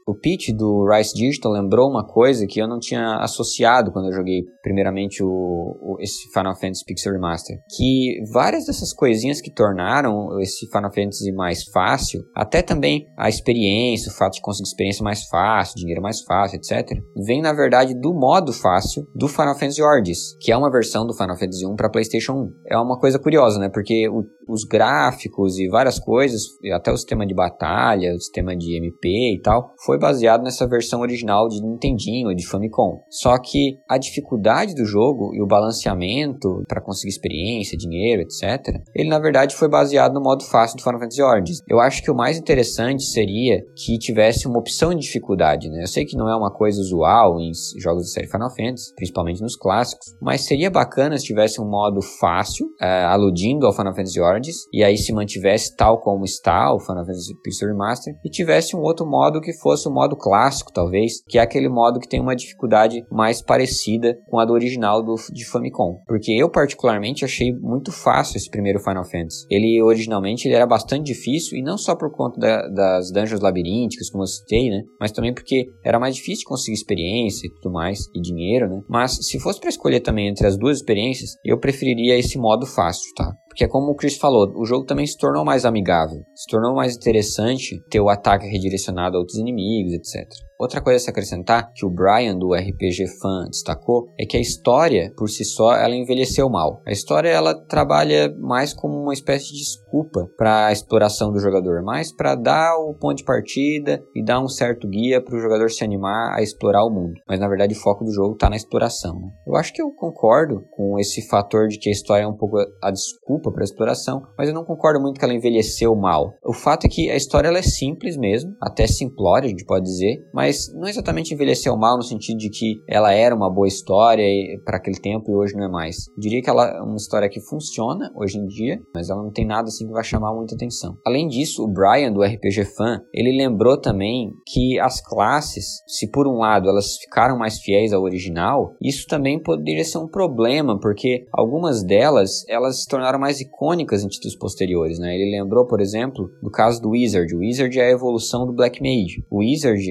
O 0.06 0.16
pitch 0.16 0.50
do 0.56 0.86
Rice 0.86 1.13
Digital 1.13 1.52
lembrou 1.52 1.89
uma 1.89 2.06
coisa 2.06 2.46
que 2.46 2.62
eu 2.62 2.68
não 2.68 2.80
tinha 2.80 3.18
associado 3.18 3.92
quando 3.92 4.08
eu 4.08 4.13
joguei 4.13 4.44
primeiramente 4.62 5.24
o, 5.24 5.28
o, 5.28 5.98
esse 6.00 6.30
Final 6.34 6.56
Fantasy 6.56 6.84
Pixel 6.86 7.13
Remaster, 7.13 7.58
que 7.78 8.20
várias 8.32 8.66
dessas 8.66 8.94
coisinhas 8.94 9.42
que 9.42 9.54
tornaram 9.54 10.39
esse 10.42 10.68
Final 10.68 10.94
Fantasy 10.94 11.32
mais 11.32 11.63
fácil, 11.63 12.22
até 12.36 12.62
também 12.62 13.08
a 13.18 13.30
experiência, 13.30 14.12
o 14.12 14.16
fato 14.16 14.34
de 14.34 14.42
conseguir 14.42 14.68
experiência 14.68 15.04
mais 15.04 15.24
fácil, 15.26 15.76
dinheiro 15.76 16.02
mais 16.02 16.22
fácil, 16.22 16.58
etc, 16.58 16.98
vem 17.26 17.42
na 17.42 17.54
verdade 17.54 17.94
do 17.94 18.13
modo 18.13 18.52
fácil 18.52 19.08
do 19.16 19.28
Final 19.28 19.58
Fantasy 19.58 19.82
Origins, 19.82 20.36
que 20.39 20.52
é 20.52 20.58
uma 20.58 20.72
versão 20.72 21.06
do 21.06 21.13
Final 21.13 21.38
Fantasy 21.38 21.66
1 21.66 21.76
para 21.76 21.89
PlayStation 21.89 22.34
1. 22.34 22.54
É 22.72 22.78
uma 22.78 23.00
coisa 23.00 23.18
curiosa, 23.20 23.60
né? 23.60 23.70
Porque 23.70 24.08
o, 24.10 24.24
os 24.48 24.63
gráficos 24.63 25.58
e 25.58 25.68
várias 25.68 26.00
coisas, 26.00 26.42
até 26.74 26.92
o 26.92 26.98
sistema 26.98 27.26
de 27.26 27.34
batalha, 27.34 28.13
o 28.13 28.20
sistema 28.20 28.56
de 28.56 28.78
MP 28.78 29.36
e 29.36 29.42
tal, 29.42 29.74
foi 29.86 29.93
baseado 29.98 30.44
nessa 30.44 30.68
versão 30.68 31.02
original 31.02 31.48
de 31.48 31.62
Nintendinho, 31.62 32.36
de 32.36 32.46
Famicom. 32.48 33.04
Só 33.10 33.38
que 33.38 33.80
a 33.90 33.98
dificuldade 33.98 34.76
do 34.76 34.86
jogo 34.86 35.34
e 35.34 35.42
o 35.42 35.48
balanceamento 35.48 36.64
para 36.68 36.82
conseguir 36.82 37.10
experiência, 37.10 37.78
dinheiro, 37.78 38.22
etc., 38.22 38.82
ele 38.96 39.10
na 39.10 39.20
verdade 39.20 39.56
foi 39.56 39.70
baseado 39.70 40.14
no 40.14 40.22
modo 40.22 40.44
fácil 40.44 40.78
do 40.78 40.84
Final 40.84 41.00
Fantasy 41.00 41.22
Origins. 41.22 41.60
Eu 41.68 41.80
acho 41.80 42.02
que 42.02 42.12
o 42.12 42.16
mais 42.16 42.38
interessante 42.38 43.04
seria 43.04 43.62
que 43.76 43.98
tivesse 43.98 44.48
uma 44.48 44.60
opção 44.60 44.94
de 44.94 45.02
dificuldade, 45.02 45.70
né? 45.70 45.84
Eu 45.84 45.88
sei 45.88 46.06
que 46.06 46.18
não 46.18 46.30
é 46.30 46.36
uma 46.36 46.52
coisa 46.52 46.80
usual 46.80 47.40
em 47.40 47.52
jogos 47.80 48.04
da 48.04 48.10
série 48.10 48.28
Final 48.28 48.50
Fantasy, 48.50 48.94
principalmente 48.96 49.42
nos 49.42 49.56
clássicos, 49.56 50.16
mas 50.22 50.42
seria 50.42 50.70
bacana 50.70 51.18
se 51.18 51.26
tivesse 51.26 51.62
um 51.62 51.70
modo 51.70 52.02
fácil, 52.20 52.66
uh, 52.82 53.08
aludindo 53.08 53.66
ao 53.66 53.74
Final 53.74 53.96
Fantasy 53.96 54.20
Origins, 54.20 54.58
e 54.72 54.84
aí 54.84 54.98
se 54.98 55.14
mantivesse 55.14 55.76
tal 55.76 56.00
como 56.00 56.24
está 56.24 56.74
o 56.74 56.80
Final 56.80 57.06
Fantasy 57.06 57.34
Pixel 57.44 57.70
Remaster, 57.70 58.16
e 58.24 58.30
tivesse 58.30 58.76
um 58.76 58.82
outro 58.82 59.06
modo 59.06 59.42
que 59.42 59.54
fosse 59.54 59.83
o 59.88 59.93
modo 59.93 60.15
clássico, 60.15 60.72
talvez, 60.72 61.24
que 61.28 61.38
é 61.38 61.41
aquele 61.41 61.69
modo 61.69 62.00
que 62.00 62.08
tem 62.08 62.19
uma 62.19 62.36
dificuldade 62.36 63.04
mais 63.12 63.41
parecida 63.41 64.17
com 64.30 64.39
a 64.39 64.46
do 64.46 64.54
original 64.54 65.04
do, 65.04 65.15
de 65.32 65.46
Famicom. 65.46 66.00
Porque 66.08 66.32
eu, 66.32 66.50
particularmente, 66.50 67.26
achei 67.26 67.54
muito 67.54 67.91
fácil 67.91 68.38
esse 68.38 68.50
primeiro 68.50 68.80
Final 68.80 69.04
Fantasy. 69.04 69.46
Ele, 69.50 69.82
originalmente, 69.82 70.48
ele 70.48 70.56
era 70.56 70.65
bastante 70.65 71.06
difícil, 71.06 71.58
e 71.58 71.62
não 71.62 71.78
só 71.78 71.96
por 71.96 72.12
conta 72.12 72.39
da, 72.39 72.67
das 72.67 73.12
dungeons 73.12 73.41
labirínticas, 73.41 74.10
como 74.10 74.24
eu 74.24 74.28
citei, 74.28 74.69
né? 74.69 74.82
Mas 75.00 75.12
também 75.12 75.34
porque 75.34 75.65
era 75.84 76.00
mais 76.00 76.15
difícil 76.15 76.46
conseguir 76.48 76.76
experiência 76.76 77.48
e 77.48 77.54
tudo 77.54 77.72
mais, 77.72 78.08
e 78.13 78.22
dinheiro, 78.22 78.69
né? 78.69 78.82
Mas 78.89 79.17
se 79.26 79.39
fosse 79.39 79.60
para 79.60 79.69
escolher 79.69 80.00
também 80.00 80.28
entre 80.28 80.48
as 80.48 80.58
duas 80.58 80.78
experiências, 80.78 81.32
eu 81.46 81.60
preferiria 81.60 82.17
esse 82.17 82.38
modo 82.38 82.65
fácil, 82.65 83.12
tá? 83.15 83.32
Porque, 83.54 83.68
como 83.68 83.92
o 83.92 83.96
Chris 83.96 84.18
falou, 84.18 84.52
o 84.56 84.66
jogo 84.66 84.84
também 84.84 85.06
se 85.06 85.16
tornou 85.16 85.46
mais 85.46 85.63
amigável, 85.63 86.24
se 86.34 86.48
tornou 86.50 86.74
mais 86.74 86.96
interessante 86.96 87.80
ter 87.88 88.02
o 88.02 88.10
ataque 88.10 88.48
redirecionado 88.48 89.16
a 89.16 89.20
outros 89.20 89.38
inimigos, 89.38 89.94
etc. 89.94 90.28
Outra 90.60 90.82
coisa 90.82 90.98
a 90.98 91.00
se 91.00 91.10
acrescentar, 91.10 91.72
que 91.74 91.86
o 91.86 91.89
Brian 91.89 92.38
do 92.38 92.54
RPG 92.54 93.08
Fan 93.20 93.46
destacou, 93.50 94.08
é 94.20 94.26
que 94.26 94.38
a 94.38 94.42
história, 94.42 95.12
por 95.18 95.30
si 95.30 95.44
só, 95.44 95.76
ela 95.76 95.96
envelheceu 95.96 96.50
mal. 96.50 96.82
A 96.88 96.92
história 96.92 97.30
ela 97.30 97.54
trabalha 97.54 98.34
mais 98.39 98.74
como 98.74 98.96
uma 98.96 99.13
espécie 99.13 99.48
de 99.48 99.60
desculpa 99.60 100.30
para 100.38 100.68
a 100.68 100.72
exploração 100.72 101.32
do 101.32 101.39
jogador, 101.39 101.84
mais 101.84 102.16
para 102.16 102.36
dar 102.36 102.76
o 102.78 102.94
ponto 102.94 103.18
de 103.18 103.24
partida 103.24 104.04
e 104.16 104.24
dar 104.24 104.39
um 104.39 104.48
certo 104.48 104.88
guia 104.88 105.22
para 105.22 105.36
o 105.36 105.39
jogador 105.39 105.70
se 105.70 105.84
animar 105.84 106.34
a 106.34 106.42
explorar 106.42 106.86
o 106.86 106.89
mundo. 106.89 107.20
Mas 107.28 107.39
na 107.39 107.48
verdade 107.48 107.74
o 107.74 107.80
foco 107.80 108.04
do 108.04 108.13
jogo 108.13 108.34
está 108.34 108.50
na 108.50 108.56
exploração. 108.56 109.16
Né? 109.20 109.28
Eu 109.48 109.56
acho 109.56 109.74
que 109.74 109.82
eu 109.82 109.92
concordo 109.92 110.63
com 110.72 111.00
esse 111.00 111.28
fator 111.28 111.68
de 111.68 111.78
que 111.78 111.89
a 111.89 111.92
história 111.92 112.24
é 112.24 112.28
um 112.28 112.38
pouco 112.38 112.58
a 112.82 112.92
desculpa 112.92 113.52
para 113.52 113.63
a 113.63 113.66
exploração, 113.66 114.22
mas 114.38 114.48
eu 114.48 114.54
não 114.54 114.63
concordo 114.63 115.02
muito 115.02 115.20
que 115.20 115.26
ela 115.26 115.34
envelheceu 115.34 115.96
mal. 115.96 116.34
O 116.46 116.54
fato 116.54 116.86
é 116.86 116.89
que 116.89 117.10
a 117.10 117.16
história 117.16 117.48
ela 117.48 117.60
é 117.60 117.63
simples 117.63 118.18
mesmo, 118.18 118.56
até 118.62 118.88
simplória, 118.88 119.48
a 119.48 119.50
gente 119.50 119.66
pode 119.66 119.86
dizer, 119.86 120.18
mas 120.34 120.43
mas 120.44 120.74
não 120.74 120.90
exatamente 120.90 121.34
envelheceu 121.34 121.78
mal 121.78 121.96
no 121.96 122.04
sentido 122.04 122.38
de 122.38 122.50
que 122.50 122.84
ela 122.86 123.14
era 123.14 123.34
uma 123.34 123.50
boa 123.50 123.68
história 123.68 124.26
para 124.66 124.76
aquele 124.76 125.00
tempo 125.00 125.32
e 125.32 125.36
hoje 125.36 125.56
não 125.56 125.64
é 125.64 125.70
mais. 125.70 125.96
Diria 126.18 126.42
que 126.42 126.50
ela 126.50 126.68
é 126.68 126.82
uma 126.82 126.98
história 126.98 127.30
que 127.30 127.40
funciona 127.40 128.12
hoje 128.14 128.38
em 128.38 128.46
dia, 128.46 128.78
mas 128.94 129.10
ela 129.10 129.24
não 129.24 129.32
tem 129.32 129.46
nada 129.46 129.70
assim 129.70 129.88
que 129.88 129.94
vai 129.94 130.04
chamar 130.04 130.34
muita 130.34 130.54
atenção. 130.56 130.98
Além 131.06 131.30
disso, 131.30 131.64
o 131.64 131.72
Brian 131.72 132.12
do 132.12 132.22
RPG 132.22 132.66
Fan, 132.76 133.00
ele 133.14 133.38
lembrou 133.38 133.80
também 133.80 134.32
que 134.46 134.78
as 134.80 135.00
classes, 135.00 135.82
se 135.88 136.12
por 136.12 136.28
um 136.28 136.40
lado 136.40 136.68
elas 136.68 136.98
ficaram 136.98 137.38
mais 137.38 137.60
fiéis 137.60 137.94
ao 137.94 138.04
original, 138.04 138.76
isso 138.82 139.08
também 139.08 139.42
poderia 139.42 139.86
ser 139.86 140.00
um 140.00 140.10
problema, 140.10 140.78
porque 140.78 141.26
algumas 141.32 141.84
delas, 141.84 142.44
elas 142.50 142.82
se 142.82 142.88
tornaram 142.90 143.18
mais 143.18 143.40
icônicas 143.40 144.04
em 144.04 144.10
títulos 144.10 144.36
posteriores, 144.36 145.00
né? 145.00 145.16
Ele 145.16 145.40
lembrou, 145.40 145.66
por 145.66 145.80
exemplo, 145.80 146.30
do 146.42 146.52
caso 146.52 146.82
do 146.82 146.90
Wizard. 146.90 147.34
O 147.34 147.40
Wizard 147.40 147.80
é 147.80 147.86
a 147.86 147.92
evolução 147.92 148.46
do 148.46 148.54
Black 148.54 148.82
Mage. 148.82 149.24
O 149.32 149.40
Wizard, 149.40 149.82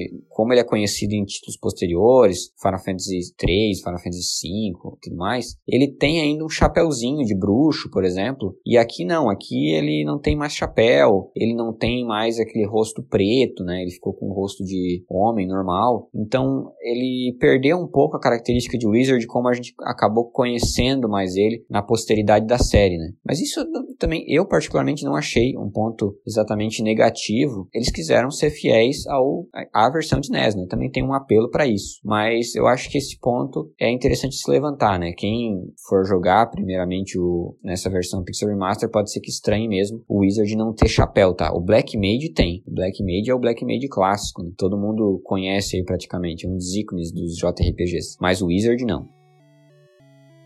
como 0.43 0.51
ele 0.51 0.59
é 0.59 0.65
conhecido 0.65 1.13
em 1.13 1.23
títulos 1.23 1.55
posteriores, 1.55 2.51
Final 2.61 2.83
Fantasy 2.83 3.33
3, 3.37 3.79
Final 3.79 3.97
Fantasy 3.97 4.23
5, 4.23 4.97
tudo 5.01 5.15
mais, 5.15 5.55
ele 5.65 5.87
tem 5.87 6.19
ainda 6.19 6.43
um 6.43 6.49
chapéuzinho 6.49 7.23
de 7.25 7.33
bruxo, 7.33 7.89
por 7.89 8.03
exemplo, 8.03 8.53
e 8.65 8.77
aqui 8.77 9.05
não, 9.05 9.29
aqui 9.29 9.73
ele 9.73 10.03
não 10.03 10.19
tem 10.19 10.35
mais 10.35 10.51
chapéu, 10.51 11.31
ele 11.33 11.55
não 11.55 11.73
tem 11.73 12.05
mais 12.05 12.39
aquele 12.39 12.67
rosto 12.67 13.01
preto, 13.01 13.63
né? 13.63 13.83
Ele 13.83 13.91
ficou 13.91 14.13
com 14.13 14.25
o 14.25 14.33
rosto 14.33 14.65
de 14.65 15.05
homem 15.09 15.47
normal. 15.47 16.09
Então, 16.13 16.73
ele 16.81 17.37
perdeu 17.39 17.77
um 17.77 17.87
pouco 17.87 18.17
a 18.17 18.19
característica 18.19 18.77
de 18.77 18.85
Wizard 18.85 19.25
como 19.27 19.47
a 19.47 19.53
gente 19.53 19.73
acabou 19.83 20.29
conhecendo 20.29 21.07
mais 21.07 21.37
ele 21.37 21.63
na 21.69 21.81
posteridade 21.81 22.45
da 22.45 22.57
série, 22.57 22.97
né? 22.97 23.13
Mas 23.25 23.39
isso 23.39 23.65
também 23.97 24.25
eu 24.27 24.45
particularmente 24.45 25.05
não 25.05 25.15
achei 25.15 25.57
um 25.57 25.71
ponto 25.71 26.19
exatamente 26.27 26.83
negativo. 26.83 27.69
Eles 27.73 27.89
quiseram 27.89 28.29
ser 28.29 28.49
fiéis 28.49 29.07
ao 29.07 29.47
à 29.73 29.89
versão 29.89 30.19
de 30.19 30.31
Né? 30.33 30.65
Também 30.67 30.89
tem 30.89 31.03
um 31.03 31.13
apelo 31.13 31.49
para 31.49 31.67
isso. 31.67 31.99
Mas 32.03 32.55
eu 32.55 32.67
acho 32.67 32.89
que 32.89 32.97
esse 32.97 33.17
ponto 33.19 33.71
é 33.79 33.91
interessante 33.91 34.35
se 34.35 34.49
levantar, 34.49 34.99
né? 34.99 35.11
Quem 35.15 35.71
for 35.87 36.05
jogar 36.05 36.49
primeiramente 36.49 37.17
o, 37.19 37.55
nessa 37.63 37.89
versão 37.89 38.23
Pixel 38.23 38.49
Remaster 38.49 38.89
pode 38.89 39.11
ser 39.11 39.19
que 39.19 39.29
estranhe 39.29 39.67
mesmo 39.67 40.03
o 40.07 40.21
Wizard 40.21 40.55
não 40.55 40.73
ter 40.73 40.87
chapéu, 40.87 41.33
tá? 41.33 41.53
O 41.53 41.61
Black 41.61 41.97
Mage 41.97 42.33
tem. 42.33 42.63
O 42.67 42.73
Black 42.73 43.01
Mage 43.03 43.29
é 43.29 43.35
o 43.35 43.39
Black 43.39 43.63
Mage 43.63 43.87
clássico, 43.87 44.43
né? 44.43 44.51
Todo 44.57 44.77
mundo 44.77 45.21
conhece 45.23 45.77
aí 45.77 45.83
praticamente, 45.83 46.45
é 46.45 46.49
um 46.49 46.55
dos 46.55 46.75
ícones 46.75 47.11
dos 47.11 47.35
JRPGs. 47.35 48.17
Mas 48.19 48.41
o 48.41 48.47
Wizard 48.47 48.83
não. 48.85 49.22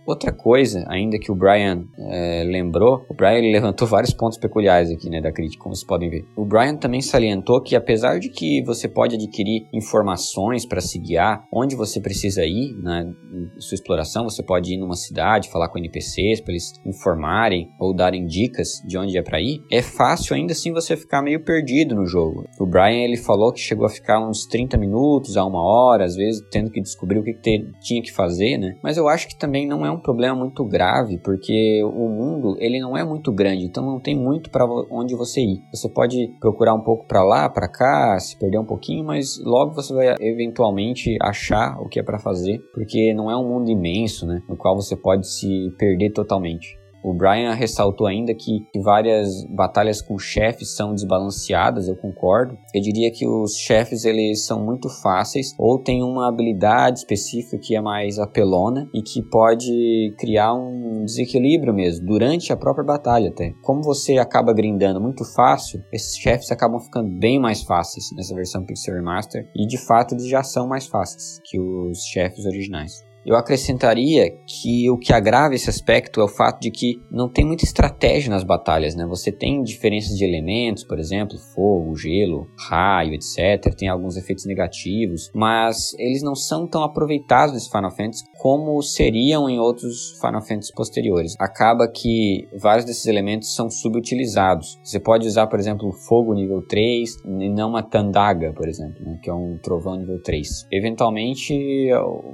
Outra 0.08 0.32
coisa, 0.32 0.86
ainda 0.88 1.20
que 1.20 1.30
o 1.30 1.36
Brian 1.36 1.84
é, 1.98 2.42
lembrou, 2.46 3.06
o 3.10 3.14
Brian 3.14 3.42
levantou 3.42 3.86
vários 3.86 4.14
pontos 4.14 4.38
peculiares 4.38 4.90
aqui, 4.90 5.10
né, 5.10 5.20
da 5.20 5.34
crítica, 5.34 5.62
como 5.62 5.76
vocês 5.76 5.86
podem 5.86 6.10
ver. 6.10 6.24
O 6.34 6.46
Brian 6.46 6.78
também 6.78 7.02
salientou 7.02 7.62
que 7.62 7.76
apesar 7.76 8.18
de 8.18 8.30
que 8.30 8.64
você 8.64 8.88
pode 8.88 9.16
adquirir 9.16 9.68
informações 9.74 10.66
para 10.66 10.80
se 10.80 10.98
guiar 10.98 11.44
onde 11.54 11.76
você 11.76 12.00
precisa 12.00 12.46
ir 12.46 12.74
na 12.82 13.04
né, 13.04 13.12
sua 13.60 13.76
exploração, 13.76 14.24
você 14.24 14.42
pode 14.42 14.74
ir 14.74 14.78
numa 14.78 14.96
cidade, 14.96 15.50
falar 15.50 15.68
com 15.68 15.78
NPCs 15.78 16.40
para 16.40 16.54
eles 16.54 16.72
informarem 16.86 17.68
ou 17.78 17.94
darem 17.94 18.26
dicas 18.26 18.82
de 18.88 18.98
onde 18.98 19.18
é 19.18 19.22
para 19.22 19.42
ir, 19.42 19.62
é 19.70 19.82
fácil 19.82 20.38
ainda 20.38 20.54
assim 20.54 20.72
você 20.72 20.96
ficar 20.96 21.22
meio 21.22 21.44
perdido 21.44 21.96
no 21.96 22.06
jogo. 22.06 22.46
O 22.58 22.66
Brian 22.66 23.04
ele 23.04 23.18
falou 23.18 23.52
que 23.52 23.60
chegou 23.60 23.86
a 23.86 23.90
ficar 23.90 24.26
uns 24.26 24.46
30 24.46 24.78
minutos 24.78 25.36
a 25.36 25.44
uma 25.44 25.62
hora, 25.62 26.06
às 26.06 26.16
vezes 26.16 26.42
tendo 26.50 26.72
que 26.72 26.80
descobrir 26.80 27.20
o 27.20 27.24
que, 27.24 27.34
que 27.34 27.72
tinha 27.82 28.02
que 28.02 28.14
fazer, 28.14 28.58
né? 28.58 28.78
Mas 28.82 28.96
eu 28.96 29.10
acho 29.10 29.28
que 29.28 29.38
também 29.38 29.68
não 29.68 29.86
é 29.86 29.92
um 29.92 29.97
um 29.98 30.02
problema 30.02 30.36
muito 30.36 30.64
grave, 30.66 31.20
porque 31.24 31.82
o 31.84 32.08
mundo 32.10 32.56
ele 32.60 32.80
não 32.80 32.98
é 32.98 33.04
muito 33.04 33.32
grande, 33.32 33.66
então 33.66 33.86
não 33.86 34.00
tem 34.00 34.16
muito 34.16 34.50
para 34.50 34.66
onde 34.92 35.16
você 35.16 35.42
ir. 35.42 35.62
Você 35.74 35.90
pode 35.90 36.16
procurar 36.40 36.74
um 36.74 36.82
pouco 36.82 37.06
para 37.08 37.24
lá, 37.24 37.50
para 37.50 37.70
cá, 37.70 38.18
se 38.20 38.38
perder 38.38 38.60
um 38.60 38.66
pouquinho, 38.66 39.06
mas 39.06 39.40
logo 39.44 39.74
você 39.74 39.94
vai 39.94 40.16
eventualmente 40.20 41.18
achar 41.22 41.78
o 41.80 41.88
que 41.88 42.00
é 42.00 42.04
para 42.04 42.20
fazer, 42.20 42.60
porque 42.74 43.14
não 43.14 43.30
é 43.30 43.38
um 43.38 43.48
mundo 43.48 43.70
imenso, 43.70 44.26
né, 44.26 44.42
no 44.48 44.56
qual 44.58 44.76
você 44.76 44.96
pode 44.96 45.28
se 45.28 45.48
perder 45.78 46.12
totalmente. 46.12 46.78
O 47.04 47.14
Brian 47.14 47.54
ressaltou 47.54 48.08
ainda 48.08 48.34
que, 48.34 48.66
várias 48.84 49.46
batalhas 49.50 50.02
com 50.02 50.18
chefes 50.18 50.76
são 50.76 50.94
desbalanceadas, 50.94 51.88
eu 51.88 51.96
concordo. 51.96 52.58
Eu 52.74 52.82
diria 52.82 53.12
que 53.12 53.28
os 53.28 53.56
chefes 53.56 54.04
eles 54.04 54.46
são 54.46 54.64
muito 54.64 54.90
fáceis 55.02 55.54
ou 55.58 55.82
têm 55.82 56.04
uma 56.04 56.28
habilidade 56.28 57.00
específica 57.00 57.58
que 57.62 57.76
é 57.76 57.82
mais 57.82 58.20
apelona 58.20 58.88
e 58.94 59.02
que 59.02 59.22
pode 59.30 60.14
criar 60.18 60.54
um 60.54 61.04
desequilíbrio 61.06 61.74
mesmo 61.74 62.06
durante 62.06 62.52
a 62.52 62.58
própria 62.58 62.86
batalha 62.86 63.30
até. 63.30 63.54
Como 63.62 63.82
você 63.82 64.18
acaba 64.18 64.54
grindando 64.54 65.02
muito 65.02 65.24
fácil, 65.34 65.82
esses 65.92 66.18
chefes 66.18 66.52
acabam 66.52 66.80
ficando 66.80 67.10
bem 67.20 67.40
mais 67.40 67.64
fáceis 67.64 68.06
nessa 68.16 68.36
versão 68.36 68.66
Pixel 68.66 68.96
Remaster 68.96 69.48
e 69.56 69.66
de 69.66 69.78
fato 69.78 70.14
eles 70.14 70.28
já 70.28 70.44
são 70.44 70.68
mais 70.68 70.88
fáceis 70.88 71.40
que 71.46 71.60
os 71.60 72.00
chefes 72.06 72.46
originais. 72.46 73.07
Eu 73.28 73.36
acrescentaria 73.36 74.32
que 74.48 74.90
o 74.90 74.98
que 74.98 75.12
agrava 75.12 75.54
esse 75.54 75.70
aspecto 75.70 76.22
é 76.22 76.24
o 76.24 76.30
fato 76.30 76.62
de 76.62 76.72
que 76.72 77.02
não 77.12 77.30
tem 77.30 77.46
muita 77.46 77.66
estratégia 77.66 78.30
nas 78.30 78.46
batalhas, 78.46 78.96
né? 78.96 79.06
Você 79.06 79.34
tem 79.34 79.62
diferenças 79.62 80.16
de 80.16 80.24
elementos, 80.24 80.86
por 80.86 80.98
exemplo, 80.98 81.38
fogo, 81.54 81.94
gelo, 81.98 82.48
raio, 82.58 83.14
etc. 83.14 83.76
Tem 83.76 83.90
alguns 83.90 84.16
efeitos 84.16 84.46
negativos, 84.46 85.30
mas 85.36 85.94
eles 86.00 86.24
não 86.24 86.36
são 86.36 86.66
tão 86.66 86.84
aproveitados 86.84 87.54
nesse 87.54 87.70
Final 87.70 87.92
Fantasy 87.92 88.24
como 88.40 88.82
seriam 88.82 89.50
em 89.50 89.60
outros 89.60 90.18
Final 90.22 90.42
Fantasy 90.42 90.72
posteriores. 90.74 91.36
Acaba 91.38 91.86
que 91.90 92.48
vários 92.62 92.86
desses 92.86 93.08
elementos 93.08 93.54
são 93.54 93.70
subutilizados. 93.70 94.80
Você 94.82 95.02
pode 95.02 95.28
usar, 95.28 95.48
por 95.48 95.60
exemplo, 95.60 95.92
fogo 96.08 96.34
nível 96.34 96.62
3 96.66 97.18
e 97.26 97.50
não 97.50 97.72
uma 97.72 97.84
Tandaga, 97.84 98.54
por 98.54 98.70
exemplo, 98.70 99.04
né? 99.04 99.20
que 99.22 99.30
é 99.30 99.34
um 99.34 99.60
trovão 99.62 99.98
nível 99.98 100.22
3. 100.22 100.48
Eventualmente, 100.72 101.90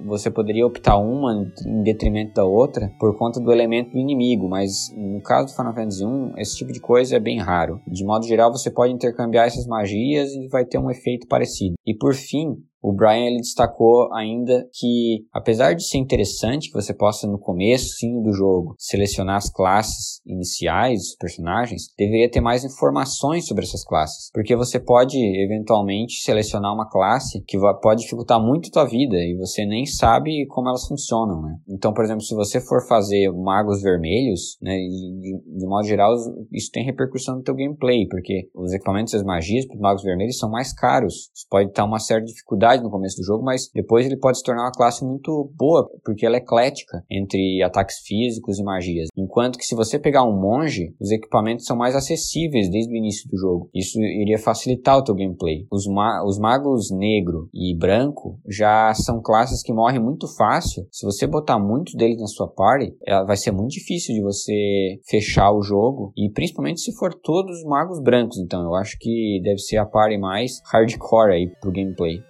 você 0.05 0.29
poderia 0.29 0.67
optar 0.67 0.82
optar 0.83 0.97
uma 0.97 1.49
em 1.65 1.81
detrimento 1.81 2.33
da 2.33 2.43
outra 2.43 2.91
por 2.99 3.17
conta 3.17 3.39
do 3.39 3.51
elemento 3.51 3.91
do 3.91 3.97
inimigo, 3.97 4.49
mas 4.49 4.93
no 4.95 5.21
caso 5.21 5.47
do 5.47 5.55
Final 5.55 5.73
Fantasy 5.73 6.05
1, 6.05 6.33
esse 6.37 6.57
tipo 6.57 6.73
de 6.73 6.81
coisa 6.81 7.15
é 7.15 7.19
bem 7.19 7.39
raro. 7.39 7.81
De 7.87 8.03
modo 8.03 8.27
geral, 8.27 8.51
você 8.51 8.69
pode 8.69 8.91
intercambiar 8.91 9.47
essas 9.47 9.65
magias 9.65 10.33
e 10.33 10.47
vai 10.49 10.65
ter 10.65 10.77
um 10.77 10.91
efeito 10.91 11.25
parecido. 11.27 11.75
E 11.87 11.95
por 11.95 12.13
fim, 12.13 12.57
o 12.83 12.91
Brian 12.91 13.27
ele 13.27 13.37
destacou 13.37 14.13
ainda 14.13 14.67
que, 14.73 15.25
apesar 15.31 15.73
de 15.73 15.87
ser 15.87 15.97
interessante 15.97 16.67
que 16.67 16.73
você 16.73 16.93
possa 16.93 17.25
no 17.25 17.39
começo 17.39 17.95
sim 17.95 18.21
do 18.21 18.33
jogo 18.33 18.75
selecionar 18.77 19.37
as 19.37 19.49
classes 19.49 20.21
iniciais 20.25 20.99
dos 20.99 21.15
personagens, 21.15 21.83
deveria 21.97 22.29
ter 22.29 22.41
mais 22.41 22.65
informações 22.65 23.47
sobre 23.47 23.63
essas 23.63 23.85
classes, 23.85 24.29
porque 24.33 24.53
você 24.53 24.81
pode 24.81 25.17
eventualmente 25.17 26.15
selecionar 26.21 26.73
uma 26.73 26.89
classe 26.89 27.41
que 27.47 27.57
pode 27.81 28.01
dificultar 28.01 28.41
muito 28.41 28.67
a 28.67 28.71
tua 28.71 28.85
vida 28.85 29.15
e 29.15 29.33
você 29.37 29.65
nem 29.65 29.85
sabe 29.85 30.45
como 30.47 30.67
elas 30.67 30.85
funcionam, 30.85 31.41
né? 31.41 31.55
Então, 31.69 31.93
por 31.93 32.03
exemplo, 32.03 32.21
se 32.21 32.35
você 32.35 32.59
for 32.59 32.85
fazer 32.85 33.31
magos 33.31 33.81
vermelhos, 33.81 34.57
né, 34.61 34.75
de, 34.75 35.57
de 35.57 35.65
modo 35.65 35.87
geral, 35.87 36.13
isso 36.51 36.69
tem 36.71 36.83
repercussão 36.83 37.37
no 37.37 37.43
teu 37.43 37.55
gameplay, 37.55 38.05
porque 38.09 38.49
os 38.53 38.73
equipamentos 38.73 39.13
e 39.13 39.17
as 39.17 39.23
magias 39.23 39.65
para 39.65 39.75
os 39.75 39.81
magos 39.81 40.03
vermelhos 40.03 40.37
são 40.37 40.49
mais 40.49 40.73
caros. 40.73 41.29
Isso 41.33 41.47
pode 41.49 41.69
estar 41.69 41.85
uma 41.85 41.99
certa 41.99 42.25
dificuldade 42.25 42.72
no 42.81 42.89
começo 42.89 43.17
do 43.17 43.25
jogo, 43.25 43.43
mas 43.43 43.69
depois 43.73 44.05
ele 44.05 44.17
pode 44.17 44.37
se 44.37 44.43
tornar 44.43 44.63
uma 44.63 44.71
classe 44.71 45.05
muito 45.05 45.51
boa, 45.55 45.89
porque 46.03 46.25
ela 46.25 46.37
é 46.37 46.39
eclética 46.39 47.03
entre 47.09 47.61
ataques 47.63 47.99
físicos 47.99 48.59
e 48.59 48.63
magias. 48.63 49.07
Enquanto 49.17 49.57
que 49.57 49.65
se 49.65 49.75
você 49.75 49.97
pegar 49.99 50.23
um 50.23 50.39
monge, 50.39 50.93
os 50.99 51.11
equipamentos 51.11 51.65
são 51.65 51.75
mais 51.75 51.95
acessíveis 51.95 52.69
desde 52.69 52.93
o 52.93 52.97
início 52.97 53.29
do 53.29 53.37
jogo. 53.37 53.69
Isso 53.73 53.99
iria 54.01 54.37
facilitar 54.37 54.97
o 54.97 55.03
teu 55.03 55.15
gameplay. 55.15 55.65
Os, 55.71 55.87
ma 55.87 56.23
os 56.25 56.37
magos 56.37 56.91
negro 56.91 57.49
e 57.53 57.75
branco 57.77 58.39
já 58.47 58.93
são 58.93 59.21
classes 59.21 59.63
que 59.63 59.73
morrem 59.73 60.01
muito 60.01 60.27
fácil. 60.35 60.85
Se 60.91 61.05
você 61.05 61.25
botar 61.25 61.59
muitos 61.59 61.95
deles 61.95 62.19
na 62.19 62.27
sua 62.27 62.47
party, 62.47 62.95
vai 63.25 63.37
ser 63.37 63.51
muito 63.51 63.71
difícil 63.71 64.15
de 64.15 64.21
você 64.21 64.99
fechar 65.07 65.51
o 65.51 65.61
jogo, 65.61 66.11
e 66.17 66.29
principalmente 66.29 66.81
se 66.81 66.93
for 66.95 67.13
todos 67.13 67.63
magos 67.63 68.01
brancos. 68.01 68.37
Então 68.37 68.61
eu 68.63 68.75
acho 68.75 68.97
que 68.99 69.41
deve 69.43 69.59
ser 69.59 69.77
a 69.77 69.85
party 69.85 70.17
mais 70.17 70.61
hardcore 70.71 71.33
aí 71.33 71.49
pro 71.61 71.71
gameplay. 71.71 72.21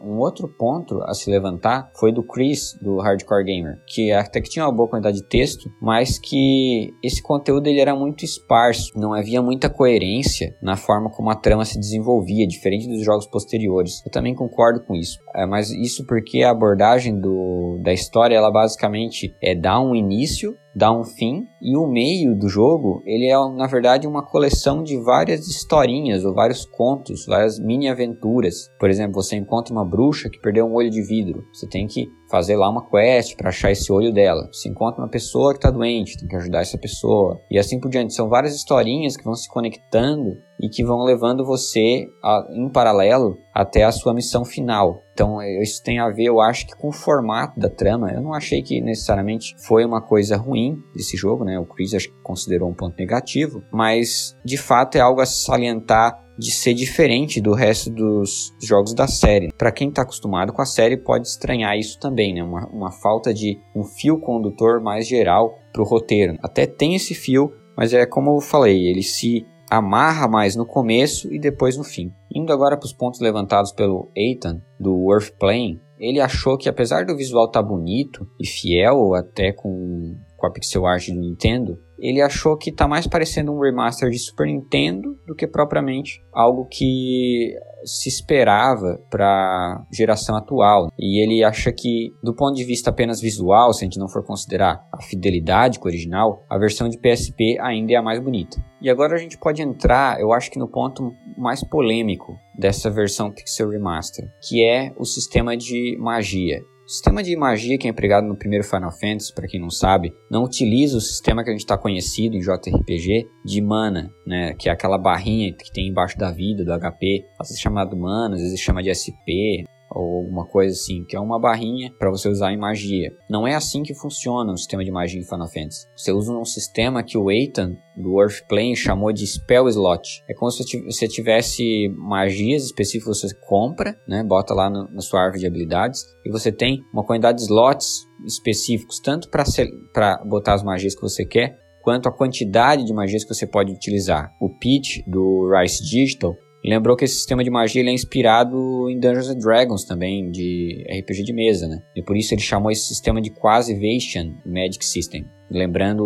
Um 0.00 0.18
outro 0.18 0.48
ponto 0.48 1.02
a 1.02 1.14
se 1.14 1.30
levantar 1.30 1.90
foi 1.98 2.12
do 2.12 2.22
Chris, 2.22 2.78
do 2.80 2.98
Hardcore 2.98 3.44
Gamer, 3.44 3.80
que 3.86 4.12
até 4.12 4.40
que 4.40 4.48
tinha 4.48 4.64
uma 4.64 4.74
boa 4.74 4.88
quantidade 4.88 5.18
de 5.18 5.28
texto, 5.28 5.70
mas 5.80 6.18
que 6.18 6.92
esse 7.02 7.22
conteúdo 7.22 7.66
ele 7.66 7.80
era 7.80 7.94
muito 7.94 8.24
esparso, 8.24 8.92
não 8.96 9.12
havia 9.12 9.42
muita 9.42 9.68
coerência 9.68 10.56
na 10.62 10.76
forma 10.76 11.10
como 11.10 11.30
a 11.30 11.36
trama 11.36 11.64
se 11.64 11.78
desenvolvia, 11.78 12.46
diferente 12.46 12.88
dos 12.88 13.04
jogos 13.04 13.26
posteriores. 13.26 14.04
Eu 14.04 14.10
também 14.10 14.34
concordo 14.34 14.84
com 14.84 14.94
isso, 14.94 15.18
é, 15.34 15.46
mas 15.46 15.70
isso 15.70 16.06
porque 16.06 16.42
a 16.42 16.50
abordagem 16.50 17.18
do, 17.18 17.80
da 17.82 17.92
história, 17.92 18.36
ela 18.36 18.50
basicamente 18.50 19.34
é 19.42 19.54
dar 19.54 19.80
um 19.80 19.94
início 19.94 20.56
dá 20.78 20.92
um 20.92 21.02
fim 21.02 21.44
e 21.60 21.76
o 21.76 21.88
meio 21.88 22.38
do 22.38 22.48
jogo 22.48 23.02
ele 23.04 23.26
é 23.26 23.36
na 23.56 23.66
verdade 23.66 24.06
uma 24.06 24.24
coleção 24.24 24.82
de 24.82 24.96
várias 24.96 25.48
historinhas 25.48 26.24
ou 26.24 26.32
vários 26.32 26.64
contos, 26.64 27.26
várias 27.26 27.58
mini 27.58 27.88
aventuras. 27.88 28.68
Por 28.78 28.88
exemplo, 28.88 29.20
você 29.20 29.36
encontra 29.36 29.74
uma 29.74 29.84
bruxa 29.84 30.30
que 30.30 30.40
perdeu 30.40 30.66
um 30.66 30.74
olho 30.74 30.88
de 30.88 31.02
vidro, 31.02 31.44
você 31.52 31.66
tem 31.66 31.86
que 31.88 32.06
fazer 32.30 32.56
lá 32.56 32.68
uma 32.68 32.88
quest 32.88 33.36
para 33.36 33.48
achar 33.48 33.70
esse 33.70 33.92
olho 33.92 34.12
dela. 34.12 34.48
Se 34.52 34.68
encontra 34.68 35.02
uma 35.02 35.10
pessoa 35.10 35.52
que 35.52 35.58
está 35.58 35.70
doente, 35.70 36.18
tem 36.18 36.28
que 36.28 36.36
ajudar 36.36 36.60
essa 36.60 36.78
pessoa. 36.78 37.40
E 37.50 37.58
assim 37.58 37.80
por 37.80 37.90
diante. 37.90 38.14
São 38.14 38.28
várias 38.28 38.54
historinhas 38.54 39.16
que 39.16 39.24
vão 39.24 39.34
se 39.34 39.48
conectando 39.48 40.36
e 40.60 40.68
que 40.68 40.84
vão 40.84 41.04
levando 41.04 41.44
você 41.44 42.06
a, 42.22 42.46
em 42.50 42.70
paralelo 42.70 43.38
até 43.54 43.84
a 43.84 43.92
sua 43.92 44.12
missão 44.12 44.44
final. 44.44 45.02
Então 45.12 45.42
isso 45.42 45.82
tem 45.82 45.98
a 45.98 46.08
ver, 46.10 46.24
eu 46.24 46.40
acho 46.40 46.66
que 46.66 46.76
com 46.76 46.88
o 46.88 46.92
formato 46.92 47.58
da 47.58 47.68
trama. 47.68 48.10
Eu 48.12 48.22
não 48.22 48.34
achei 48.34 48.62
que 48.62 48.80
necessariamente 48.80 49.54
foi 49.66 49.84
uma 49.84 50.00
coisa 50.00 50.36
ruim 50.36 50.76
desse 50.94 51.16
jogo, 51.16 51.44
né? 51.44 51.58
O 51.58 51.66
Chris 51.66 51.94
acho 51.94 52.08
que 52.08 52.22
considerou 52.22 52.68
um 52.68 52.74
ponto 52.74 52.96
negativo, 52.96 53.62
mas 53.72 54.36
de 54.44 54.56
fato 54.56 54.96
é 54.96 55.00
algo 55.00 55.20
a 55.20 55.26
salientar 55.26 56.27
de 56.38 56.52
ser 56.52 56.72
diferente 56.74 57.40
do 57.40 57.52
resto 57.52 57.90
dos 57.90 58.54
jogos 58.62 58.94
da 58.94 59.08
série. 59.08 59.52
Para 59.52 59.72
quem 59.72 59.88
está 59.88 60.02
acostumado 60.02 60.52
com 60.52 60.62
a 60.62 60.66
série, 60.66 60.96
pode 60.96 61.26
estranhar 61.26 61.76
isso 61.76 61.98
também, 61.98 62.32
né? 62.32 62.42
Uma, 62.42 62.66
uma 62.68 62.92
falta 62.92 63.34
de 63.34 63.58
um 63.74 63.82
fio 63.82 64.20
condutor 64.20 64.80
mais 64.80 65.06
geral 65.06 65.58
para 65.72 65.82
o 65.82 65.86
roteiro. 65.86 66.38
Até 66.42 66.66
tem 66.66 66.94
esse 66.94 67.14
fio, 67.14 67.52
mas 67.76 67.92
é 67.92 68.06
como 68.06 68.36
eu 68.36 68.40
falei, 68.40 68.86
ele 68.86 69.02
se 69.02 69.44
amarra 69.70 70.26
mais 70.26 70.56
no 70.56 70.64
começo 70.64 71.32
e 71.32 71.38
depois 71.38 71.76
no 71.76 71.84
fim. 71.84 72.12
Indo 72.34 72.52
agora 72.52 72.76
para 72.76 72.86
os 72.86 72.92
pontos 72.92 73.20
levantados 73.20 73.72
pelo 73.72 74.10
Ethan, 74.16 74.62
do 74.78 74.94
Worth 74.94 75.32
Playing, 75.38 75.80
ele 75.98 76.20
achou 76.20 76.56
que 76.56 76.68
apesar 76.68 77.04
do 77.04 77.16
visual 77.16 77.46
estar 77.46 77.62
tá 77.62 77.68
bonito 77.68 78.26
e 78.40 78.46
fiel 78.46 79.14
até 79.14 79.52
com, 79.52 80.16
com 80.36 80.46
a 80.46 80.50
pixel 80.50 80.86
art 80.86 81.08
do 81.08 81.20
Nintendo, 81.20 81.78
ele 81.98 82.20
achou 82.20 82.56
que 82.56 82.70
está 82.70 82.86
mais 82.86 83.06
parecendo 83.06 83.52
um 83.52 83.60
remaster 83.60 84.10
de 84.10 84.18
Super 84.18 84.46
Nintendo 84.46 85.18
do 85.26 85.34
que 85.34 85.46
propriamente 85.46 86.22
algo 86.32 86.66
que 86.66 87.54
se 87.84 88.08
esperava 88.08 89.00
para 89.10 89.84
geração 89.92 90.36
atual. 90.36 90.90
E 90.98 91.22
ele 91.22 91.44
acha 91.44 91.72
que, 91.72 92.12
do 92.22 92.34
ponto 92.34 92.56
de 92.56 92.64
vista 92.64 92.90
apenas 92.90 93.20
visual, 93.20 93.72
se 93.72 93.84
a 93.84 93.86
gente 93.86 93.98
não 93.98 94.08
for 94.08 94.24
considerar 94.24 94.84
a 94.92 95.02
fidelidade 95.02 95.78
com 95.78 95.86
o 95.86 95.90
original, 95.90 96.44
a 96.48 96.58
versão 96.58 96.88
de 96.88 96.98
PSP 96.98 97.58
ainda 97.60 97.92
é 97.92 97.96
a 97.96 98.02
mais 98.02 98.22
bonita. 98.22 98.62
E 98.80 98.88
agora 98.88 99.14
a 99.14 99.18
gente 99.18 99.38
pode 99.38 99.62
entrar, 99.62 100.20
eu 100.20 100.32
acho 100.32 100.50
que 100.50 100.58
no 100.58 100.68
ponto 100.68 101.12
mais 101.36 101.62
polêmico 101.64 102.36
dessa 102.56 102.90
versão 102.90 103.30
Pixel 103.30 103.70
Remaster, 103.70 104.24
que 104.48 104.64
é 104.64 104.92
o 104.96 105.04
sistema 105.04 105.56
de 105.56 105.96
magia. 105.98 106.60
O 106.88 106.90
sistema 106.90 107.22
de 107.22 107.36
magia 107.36 107.76
que 107.76 107.86
é 107.86 107.90
empregado 107.90 108.26
no 108.26 108.34
primeiro 108.34 108.64
Final 108.64 108.90
Fantasy, 108.90 109.34
para 109.34 109.46
quem 109.46 109.60
não 109.60 109.68
sabe, 109.68 110.10
não 110.30 110.42
utiliza 110.42 110.96
o 110.96 111.02
sistema 111.02 111.44
que 111.44 111.50
a 111.50 111.52
gente 111.52 111.60
está 111.60 111.76
conhecido 111.76 112.34
em 112.34 112.40
JRPG 112.40 113.28
de 113.44 113.60
mana, 113.60 114.10
né? 114.26 114.54
Que 114.54 114.70
é 114.70 114.72
aquela 114.72 114.96
barrinha 114.96 115.52
que 115.52 115.70
tem 115.70 115.88
embaixo 115.88 116.16
da 116.16 116.30
vida, 116.30 116.64
do 116.64 116.72
HP. 116.72 117.26
Às 117.38 117.48
vezes 117.48 117.60
é 117.60 117.62
chamado 117.62 117.94
mana, 117.94 118.36
às 118.36 118.40
vezes 118.40 118.58
chama 118.58 118.82
de 118.82 118.88
SP, 118.88 119.68
ou 119.90 120.18
alguma 120.18 120.46
coisa 120.46 120.72
assim, 120.72 121.04
que 121.04 121.16
é 121.16 121.20
uma 121.20 121.40
barrinha 121.40 121.92
para 121.98 122.10
você 122.10 122.28
usar 122.28 122.52
em 122.52 122.58
magia. 122.58 123.10
Não 123.28 123.46
é 123.46 123.54
assim 123.54 123.82
que 123.82 123.94
funciona 123.94 124.52
o 124.52 124.56
sistema 124.56 124.84
de 124.84 124.90
magia 124.90 125.20
em 125.20 125.24
Final 125.24 125.48
Fantasy. 125.48 125.86
Você 125.96 126.12
usa 126.12 126.32
um 126.32 126.44
sistema 126.44 127.02
que 127.02 127.16
o 127.16 127.30
Ethan 127.30 127.76
do 127.96 128.20
Earthplane 128.20 128.76
chamou 128.76 129.12
de 129.12 129.26
Spell 129.26 129.68
Slot. 129.68 130.22
É 130.28 130.34
como 130.34 130.50
se 130.50 130.64
você 130.82 131.08
tivesse 131.08 131.88
magias 131.96 132.64
específicas 132.64 133.20
que 133.20 133.28
você 133.28 133.34
compra, 133.46 133.98
né, 134.06 134.22
bota 134.22 134.54
lá 134.54 134.70
no, 134.70 134.88
na 134.92 135.00
sua 135.00 135.22
árvore 135.22 135.40
de 135.40 135.46
habilidades 135.46 136.02
e 136.24 136.30
você 136.30 136.52
tem 136.52 136.82
uma 136.92 137.04
quantidade 137.04 137.38
de 137.38 137.44
slots 137.44 138.06
específicos 138.26 139.00
tanto 139.00 139.28
para 139.28 140.24
botar 140.24 140.54
as 140.54 140.62
magias 140.62 140.94
que 140.94 141.00
você 141.00 141.24
quer 141.24 141.58
quanto 141.82 142.08
a 142.08 142.12
quantidade 142.12 142.84
de 142.84 142.92
magias 142.92 143.24
que 143.24 143.34
você 143.34 143.46
pode 143.46 143.72
utilizar. 143.72 144.30
O 144.40 144.50
Pitch 144.50 144.98
do 145.06 145.50
Rice 145.50 145.82
Digital 145.82 146.36
lembrou 146.64 146.96
que 146.96 147.04
esse 147.04 147.14
sistema 147.14 147.44
de 147.44 147.50
magia 147.50 147.82
é 147.82 147.92
inspirado 147.92 148.88
em 148.90 148.98
Dungeons 148.98 149.28
and 149.28 149.38
Dragons 149.38 149.84
também, 149.84 150.30
de 150.30 150.84
RPG 151.00 151.22
de 151.22 151.32
mesa, 151.32 151.68
né? 151.68 151.78
E 151.94 152.02
por 152.02 152.16
isso 152.16 152.34
ele 152.34 152.40
chamou 152.40 152.70
esse 152.70 152.86
sistema 152.86 153.20
de 153.20 153.30
Quasivation 153.30 154.34
Magic 154.44 154.84
System. 154.84 155.24
lembrando 155.50 156.04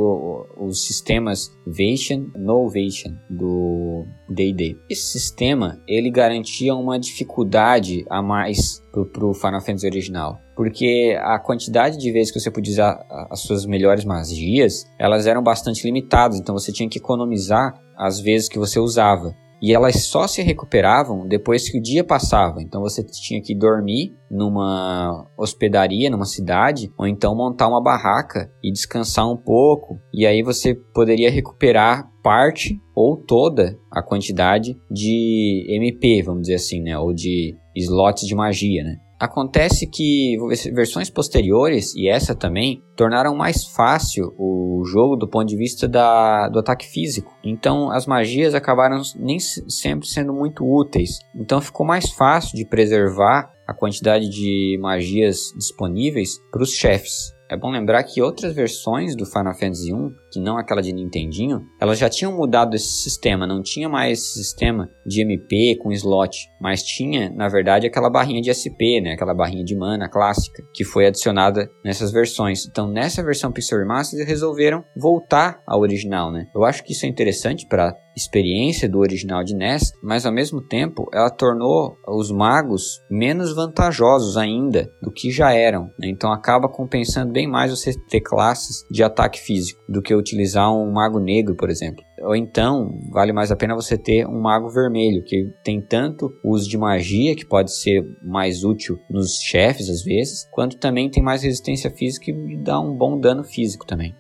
os 0.56 0.86
sistemas 0.86 1.48
Vation, 1.66 2.30
Novation 2.36 3.10
do 3.28 4.06
D&D. 4.28 4.76
Esse 4.88 5.18
sistema, 5.18 5.82
ele 5.88 6.12
garantia 6.12 6.74
uma 6.76 6.96
dificuldade 6.96 8.04
a 8.08 8.22
mais 8.22 8.80
pro, 8.92 9.06
pro 9.06 9.34
Final 9.34 9.60
Fantasy 9.60 9.86
original. 9.86 10.40
Porque 10.54 11.18
a 11.20 11.40
quantidade 11.40 11.98
de 11.98 12.12
vezes 12.12 12.32
que 12.32 12.38
você 12.38 12.52
podia 12.52 12.72
usar 12.72 13.04
as 13.30 13.40
suas 13.40 13.66
melhores 13.66 14.04
magias, 14.04 14.84
elas 14.96 15.26
eram 15.26 15.42
bastante 15.42 15.84
limitadas, 15.84 16.38
então 16.38 16.56
você 16.56 16.70
tinha 16.70 16.88
que 16.88 16.98
economizar 16.98 17.74
as 17.96 18.20
vezes 18.20 18.48
que 18.48 18.58
você 18.58 18.78
usava 18.78 19.34
e 19.62 19.72
elas 19.72 20.06
só 20.06 20.26
se 20.26 20.42
recuperavam 20.42 21.26
depois 21.28 21.70
que 21.70 21.78
o 21.78 21.82
dia 21.82 22.02
passava. 22.02 22.60
Então 22.60 22.80
você 22.80 23.04
tinha 23.04 23.40
que 23.40 23.54
dormir 23.54 24.12
numa 24.28 25.24
hospedaria, 25.38 26.10
numa 26.10 26.24
cidade, 26.24 26.90
ou 26.98 27.06
então 27.06 27.36
montar 27.36 27.68
uma 27.68 27.82
barraca 27.82 28.50
e 28.62 28.72
descansar 28.72 29.30
um 29.30 29.36
pouco, 29.36 30.00
e 30.12 30.26
aí 30.26 30.42
você 30.42 30.74
poderia 30.74 31.30
recuperar 31.30 32.10
parte 32.22 32.80
ou 32.94 33.16
toda 33.16 33.78
a 33.90 34.02
quantidade 34.02 34.76
de 34.90 35.66
MP, 35.68 36.22
vamos 36.22 36.42
dizer 36.42 36.54
assim, 36.54 36.82
né, 36.82 36.98
ou 36.98 37.12
de 37.12 37.54
slots 37.76 38.26
de 38.26 38.34
magia, 38.34 38.82
né? 38.82 38.96
Acontece 39.22 39.86
que 39.86 40.36
versões 40.74 41.08
posteriores, 41.08 41.94
e 41.94 42.08
essa 42.08 42.34
também, 42.34 42.82
tornaram 42.96 43.36
mais 43.36 43.64
fácil 43.66 44.34
o 44.36 44.82
jogo 44.84 45.14
do 45.14 45.28
ponto 45.28 45.46
de 45.46 45.56
vista 45.56 45.86
da, 45.86 46.48
do 46.48 46.58
ataque 46.58 46.84
físico. 46.88 47.32
Então 47.44 47.92
as 47.92 48.04
magias 48.04 48.52
acabaram 48.52 49.00
nem 49.14 49.38
sempre 49.38 50.08
sendo 50.08 50.32
muito 50.32 50.64
úteis. 50.64 51.20
Então 51.36 51.60
ficou 51.60 51.86
mais 51.86 52.10
fácil 52.10 52.56
de 52.56 52.66
preservar 52.66 53.48
a 53.64 53.72
quantidade 53.72 54.28
de 54.28 54.76
magias 54.82 55.52
disponíveis 55.56 56.40
para 56.50 56.64
os 56.64 56.72
chefes. 56.72 57.32
É 57.48 57.56
bom 57.56 57.70
lembrar 57.70 58.02
que 58.02 58.20
outras 58.20 58.52
versões 58.52 59.14
do 59.14 59.24
Final 59.24 59.54
Fantasy 59.54 59.94
1, 59.94 60.10
que 60.32 60.40
não 60.40 60.56
aquela 60.56 60.80
de 60.80 60.92
Nintendinho, 60.92 61.66
elas 61.80 61.98
já 61.98 62.08
tinham 62.08 62.34
mudado 62.34 62.74
esse 62.74 63.02
sistema, 63.02 63.46
não 63.46 63.62
tinha 63.62 63.88
mais 63.88 64.18
esse 64.18 64.44
sistema 64.44 64.88
de 65.06 65.22
MP 65.22 65.76
com 65.76 65.92
slot, 65.92 66.48
mas 66.60 66.82
tinha, 66.82 67.30
na 67.30 67.48
verdade, 67.48 67.86
aquela 67.86 68.10
barrinha 68.10 68.40
de 68.40 68.52
SP, 68.52 69.00
né, 69.02 69.12
aquela 69.12 69.34
barrinha 69.34 69.64
de 69.64 69.76
mana 69.76 70.08
clássica, 70.08 70.62
que 70.74 70.84
foi 70.84 71.06
adicionada 71.06 71.70
nessas 71.84 72.10
versões. 72.10 72.66
Então, 72.66 72.90
nessa 72.90 73.22
versão 73.22 73.52
Pixel 73.52 73.78
Remastered, 73.78 74.22
eles 74.22 74.28
resolveram 74.28 74.84
voltar 74.96 75.62
ao 75.66 75.80
original, 75.80 76.32
né? 76.32 76.46
Eu 76.54 76.64
acho 76.64 76.82
que 76.82 76.92
isso 76.92 77.04
é 77.04 77.08
interessante 77.08 77.66
para 77.66 77.94
experiência 78.16 78.88
do 78.88 78.98
original 78.98 79.42
de 79.42 79.54
NES, 79.54 79.92
mas 80.02 80.26
ao 80.26 80.32
mesmo 80.32 80.60
tempo 80.60 81.08
ela 81.12 81.30
tornou 81.30 81.96
os 82.08 82.30
magos 82.30 83.00
menos 83.10 83.54
vantajosos 83.54 84.36
ainda 84.36 84.90
do 85.02 85.10
que 85.10 85.30
já 85.30 85.52
eram. 85.52 85.84
Né? 85.98 86.08
Então 86.08 86.32
acaba 86.32 86.68
compensando 86.68 87.32
bem 87.32 87.48
mais 87.48 87.70
você 87.70 87.92
ter 88.08 88.20
classes 88.20 88.84
de 88.90 89.02
ataque 89.02 89.40
físico 89.40 89.82
do 89.88 90.02
que 90.02 90.14
utilizar 90.22 90.72
um 90.72 90.90
mago 90.90 91.18
negro, 91.18 91.54
por 91.54 91.68
exemplo. 91.68 92.04
Ou 92.20 92.34
então, 92.34 92.88
vale 93.10 93.32
mais 93.32 93.50
a 93.50 93.56
pena 93.56 93.74
você 93.74 93.98
ter 93.98 94.26
um 94.26 94.40
mago 94.40 94.70
vermelho, 94.70 95.24
que 95.24 95.50
tem 95.62 95.80
tanto 95.80 96.32
uso 96.44 96.68
de 96.68 96.78
magia, 96.78 97.34
que 97.36 97.44
pode 97.44 97.76
ser 97.76 98.02
mais 98.22 98.64
útil 98.64 98.98
nos 99.10 99.38
chefes 99.40 99.90
às 99.90 100.02
vezes, 100.02 100.48
quanto 100.50 100.78
também 100.78 101.10
tem 101.10 101.22
mais 101.22 101.42
resistência 101.42 101.90
física 101.90 102.30
e 102.30 102.56
dá 102.56 102.80
um 102.80 102.96
bom 102.96 103.18
dano 103.18 103.44
físico 103.44 103.86
também. 103.86 104.14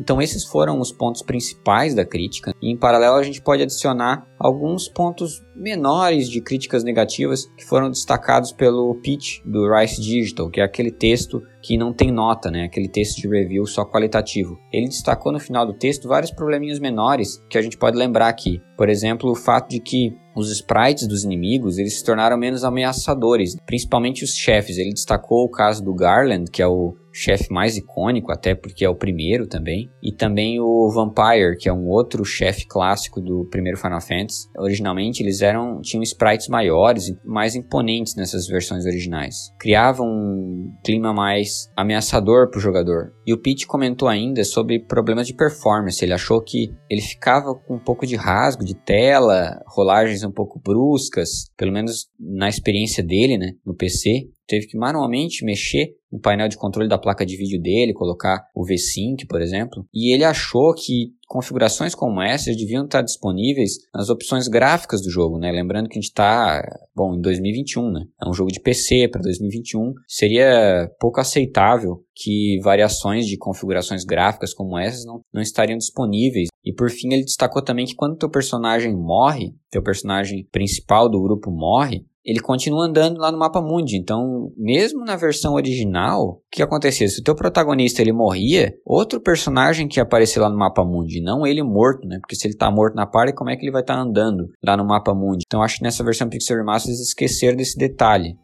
Então 0.00 0.20
esses 0.20 0.44
foram 0.44 0.80
os 0.80 0.90
pontos 0.90 1.22
principais 1.22 1.94
da 1.94 2.06
crítica. 2.06 2.54
E 2.60 2.72
em 2.72 2.78
paralelo 2.78 3.16
a 3.16 3.22
gente 3.22 3.42
pode 3.42 3.62
adicionar 3.62 4.26
alguns 4.38 4.88
pontos 4.88 5.42
menores 5.54 6.28
de 6.28 6.40
críticas 6.40 6.82
negativas 6.82 7.44
que 7.56 7.66
foram 7.66 7.90
destacados 7.90 8.50
pelo 8.50 8.94
pitch 9.02 9.40
do 9.44 9.70
Rice 9.70 10.00
Digital, 10.00 10.48
que 10.48 10.60
é 10.60 10.64
aquele 10.64 10.90
texto 10.90 11.42
que 11.62 11.76
não 11.76 11.92
tem 11.92 12.10
nota, 12.10 12.50
né? 12.50 12.64
Aquele 12.64 12.88
texto 12.88 13.20
de 13.20 13.28
review 13.28 13.66
só 13.66 13.84
qualitativo. 13.84 14.58
Ele 14.72 14.86
destacou 14.86 15.30
no 15.30 15.38
final 15.38 15.66
do 15.66 15.74
texto 15.74 16.08
vários 16.08 16.30
probleminhas 16.30 16.80
menores 16.80 17.44
que 17.50 17.58
a 17.58 17.62
gente 17.62 17.76
pode 17.76 17.98
lembrar 17.98 18.28
aqui. 18.28 18.62
Por 18.78 18.88
exemplo, 18.88 19.30
o 19.30 19.36
fato 19.36 19.68
de 19.68 19.80
que 19.80 20.14
os 20.34 20.50
sprites 20.50 21.06
dos 21.06 21.24
inimigos 21.24 21.76
eles 21.76 21.98
se 21.98 22.04
tornaram 22.04 22.38
menos 22.38 22.64
ameaçadores, 22.64 23.56
principalmente 23.66 24.24
os 24.24 24.30
chefes. 24.30 24.78
Ele 24.78 24.94
destacou 24.94 25.44
o 25.44 25.50
caso 25.50 25.84
do 25.84 25.94
Garland, 25.94 26.50
que 26.50 26.62
é 26.62 26.66
o 26.66 26.94
chefe 27.12 27.52
mais 27.52 27.76
icônico, 27.76 28.32
até 28.32 28.54
porque 28.54 28.84
é 28.84 28.88
o 28.88 28.94
primeiro 28.94 29.46
também, 29.46 29.90
e 30.02 30.12
também 30.12 30.60
o 30.60 30.90
Vampire, 30.90 31.56
que 31.58 31.68
é 31.68 31.72
um 31.72 31.88
outro 31.88 32.24
chefe 32.24 32.66
clássico 32.66 33.20
do 33.20 33.46
primeiro 33.50 33.78
Final 33.78 34.00
Fantasy. 34.00 34.48
Originalmente 34.56 35.22
eles 35.22 35.40
eram 35.42 35.80
tinham 35.80 36.02
sprites 36.02 36.48
maiores 36.48 37.08
e 37.08 37.18
mais 37.24 37.54
imponentes 37.54 38.14
nessas 38.14 38.46
versões 38.46 38.84
originais. 38.84 39.52
Criavam 39.58 40.06
um 40.06 40.72
clima 40.84 41.12
mais 41.12 41.70
ameaçador 41.76 42.50
para 42.50 42.58
o 42.58 42.62
jogador. 42.62 43.12
E 43.26 43.32
o 43.32 43.38
Pete 43.38 43.66
comentou 43.66 44.08
ainda 44.08 44.44
sobre 44.44 44.80
problemas 44.80 45.26
de 45.26 45.34
performance. 45.34 46.04
Ele 46.04 46.12
achou 46.12 46.40
que 46.42 46.72
ele 46.88 47.00
ficava 47.00 47.54
com 47.54 47.74
um 47.74 47.78
pouco 47.78 48.06
de 48.06 48.16
rasgo 48.16 48.64
de 48.64 48.74
tela, 48.74 49.60
rolagens 49.66 50.22
um 50.24 50.32
pouco 50.32 50.60
bruscas, 50.60 51.50
pelo 51.56 51.72
menos 51.72 52.08
na 52.18 52.48
experiência 52.48 53.02
dele, 53.02 53.38
né, 53.38 53.52
no 53.64 53.74
PC 53.74 54.28
teve 54.50 54.66
que 54.66 54.76
manualmente 54.76 55.44
mexer 55.44 55.94
no 56.10 56.18
painel 56.18 56.48
de 56.48 56.56
controle 56.56 56.88
da 56.88 56.98
placa 56.98 57.24
de 57.24 57.36
vídeo 57.36 57.62
dele, 57.62 57.92
colocar 57.92 58.48
o 58.52 58.64
V-Sync, 58.64 59.26
por 59.28 59.40
exemplo, 59.40 59.86
e 59.94 60.12
ele 60.12 60.24
achou 60.24 60.74
que 60.74 61.12
configurações 61.28 61.94
como 61.94 62.20
essas 62.20 62.56
deviam 62.56 62.84
estar 62.84 63.02
disponíveis 63.02 63.74
nas 63.94 64.10
opções 64.10 64.48
gráficas 64.48 65.00
do 65.00 65.08
jogo, 65.08 65.38
né? 65.38 65.52
Lembrando 65.52 65.88
que 65.88 65.96
a 65.96 66.00
gente 66.00 66.10
está, 66.10 66.60
bom, 66.92 67.14
em 67.14 67.20
2021, 67.20 67.92
né? 67.92 68.04
É 68.20 68.28
um 68.28 68.34
jogo 68.34 68.50
de 68.50 68.58
PC 68.58 69.06
para 69.06 69.22
2021. 69.22 69.94
Seria 70.08 70.90
pouco 70.98 71.20
aceitável 71.20 72.04
que 72.16 72.58
variações 72.64 73.26
de 73.26 73.38
configurações 73.38 74.04
gráficas 74.04 74.52
como 74.52 74.76
essas 74.76 75.04
não, 75.04 75.20
não 75.32 75.40
estariam 75.40 75.78
disponíveis. 75.78 76.48
E 76.64 76.74
por 76.74 76.90
fim, 76.90 77.12
ele 77.12 77.22
destacou 77.22 77.62
também 77.62 77.86
que 77.86 77.94
quando 77.94 78.18
teu 78.18 78.28
personagem 78.28 78.96
morre, 78.96 79.54
teu 79.70 79.84
personagem 79.84 80.48
principal 80.50 81.08
do 81.08 81.22
grupo 81.22 81.52
morre, 81.52 82.04
ele 82.30 82.38
continua 82.38 82.86
andando 82.86 83.18
lá 83.18 83.32
no 83.32 83.38
mapa 83.38 83.60
mundi. 83.60 83.96
Então, 83.96 84.52
mesmo 84.56 85.04
na 85.04 85.16
versão 85.16 85.54
original, 85.54 86.22
o 86.22 86.40
que 86.48 86.62
acontecia? 86.62 87.08
Se 87.08 87.20
o 87.20 87.24
teu 87.24 87.34
protagonista 87.34 88.00
ele 88.00 88.12
morria, 88.12 88.72
outro 88.86 89.20
personagem 89.20 89.88
que 89.88 89.98
aparecer 89.98 90.38
lá 90.38 90.48
no 90.48 90.56
mapa 90.56 90.84
mundi, 90.84 91.20
não 91.20 91.44
ele 91.44 91.60
morto, 91.60 92.06
né? 92.06 92.18
Porque 92.20 92.36
se 92.36 92.46
ele 92.46 92.56
tá 92.56 92.70
morto 92.70 92.94
na 92.94 93.04
party, 93.04 93.34
como 93.34 93.50
é 93.50 93.56
que 93.56 93.64
ele 93.64 93.72
vai 93.72 93.80
estar 93.80 93.96
tá 93.96 94.00
andando 94.00 94.46
lá 94.64 94.76
no 94.76 94.86
mapa 94.86 95.12
mundi? 95.12 95.42
Então, 95.44 95.60
acho 95.60 95.78
que 95.78 95.82
nessa 95.82 96.04
versão 96.04 96.28
Pixel 96.28 96.58
Remastered 96.58 96.96
eles 96.96 97.08
esqueceram 97.08 97.56
desse 97.56 97.76
detalhe. 97.76 98.36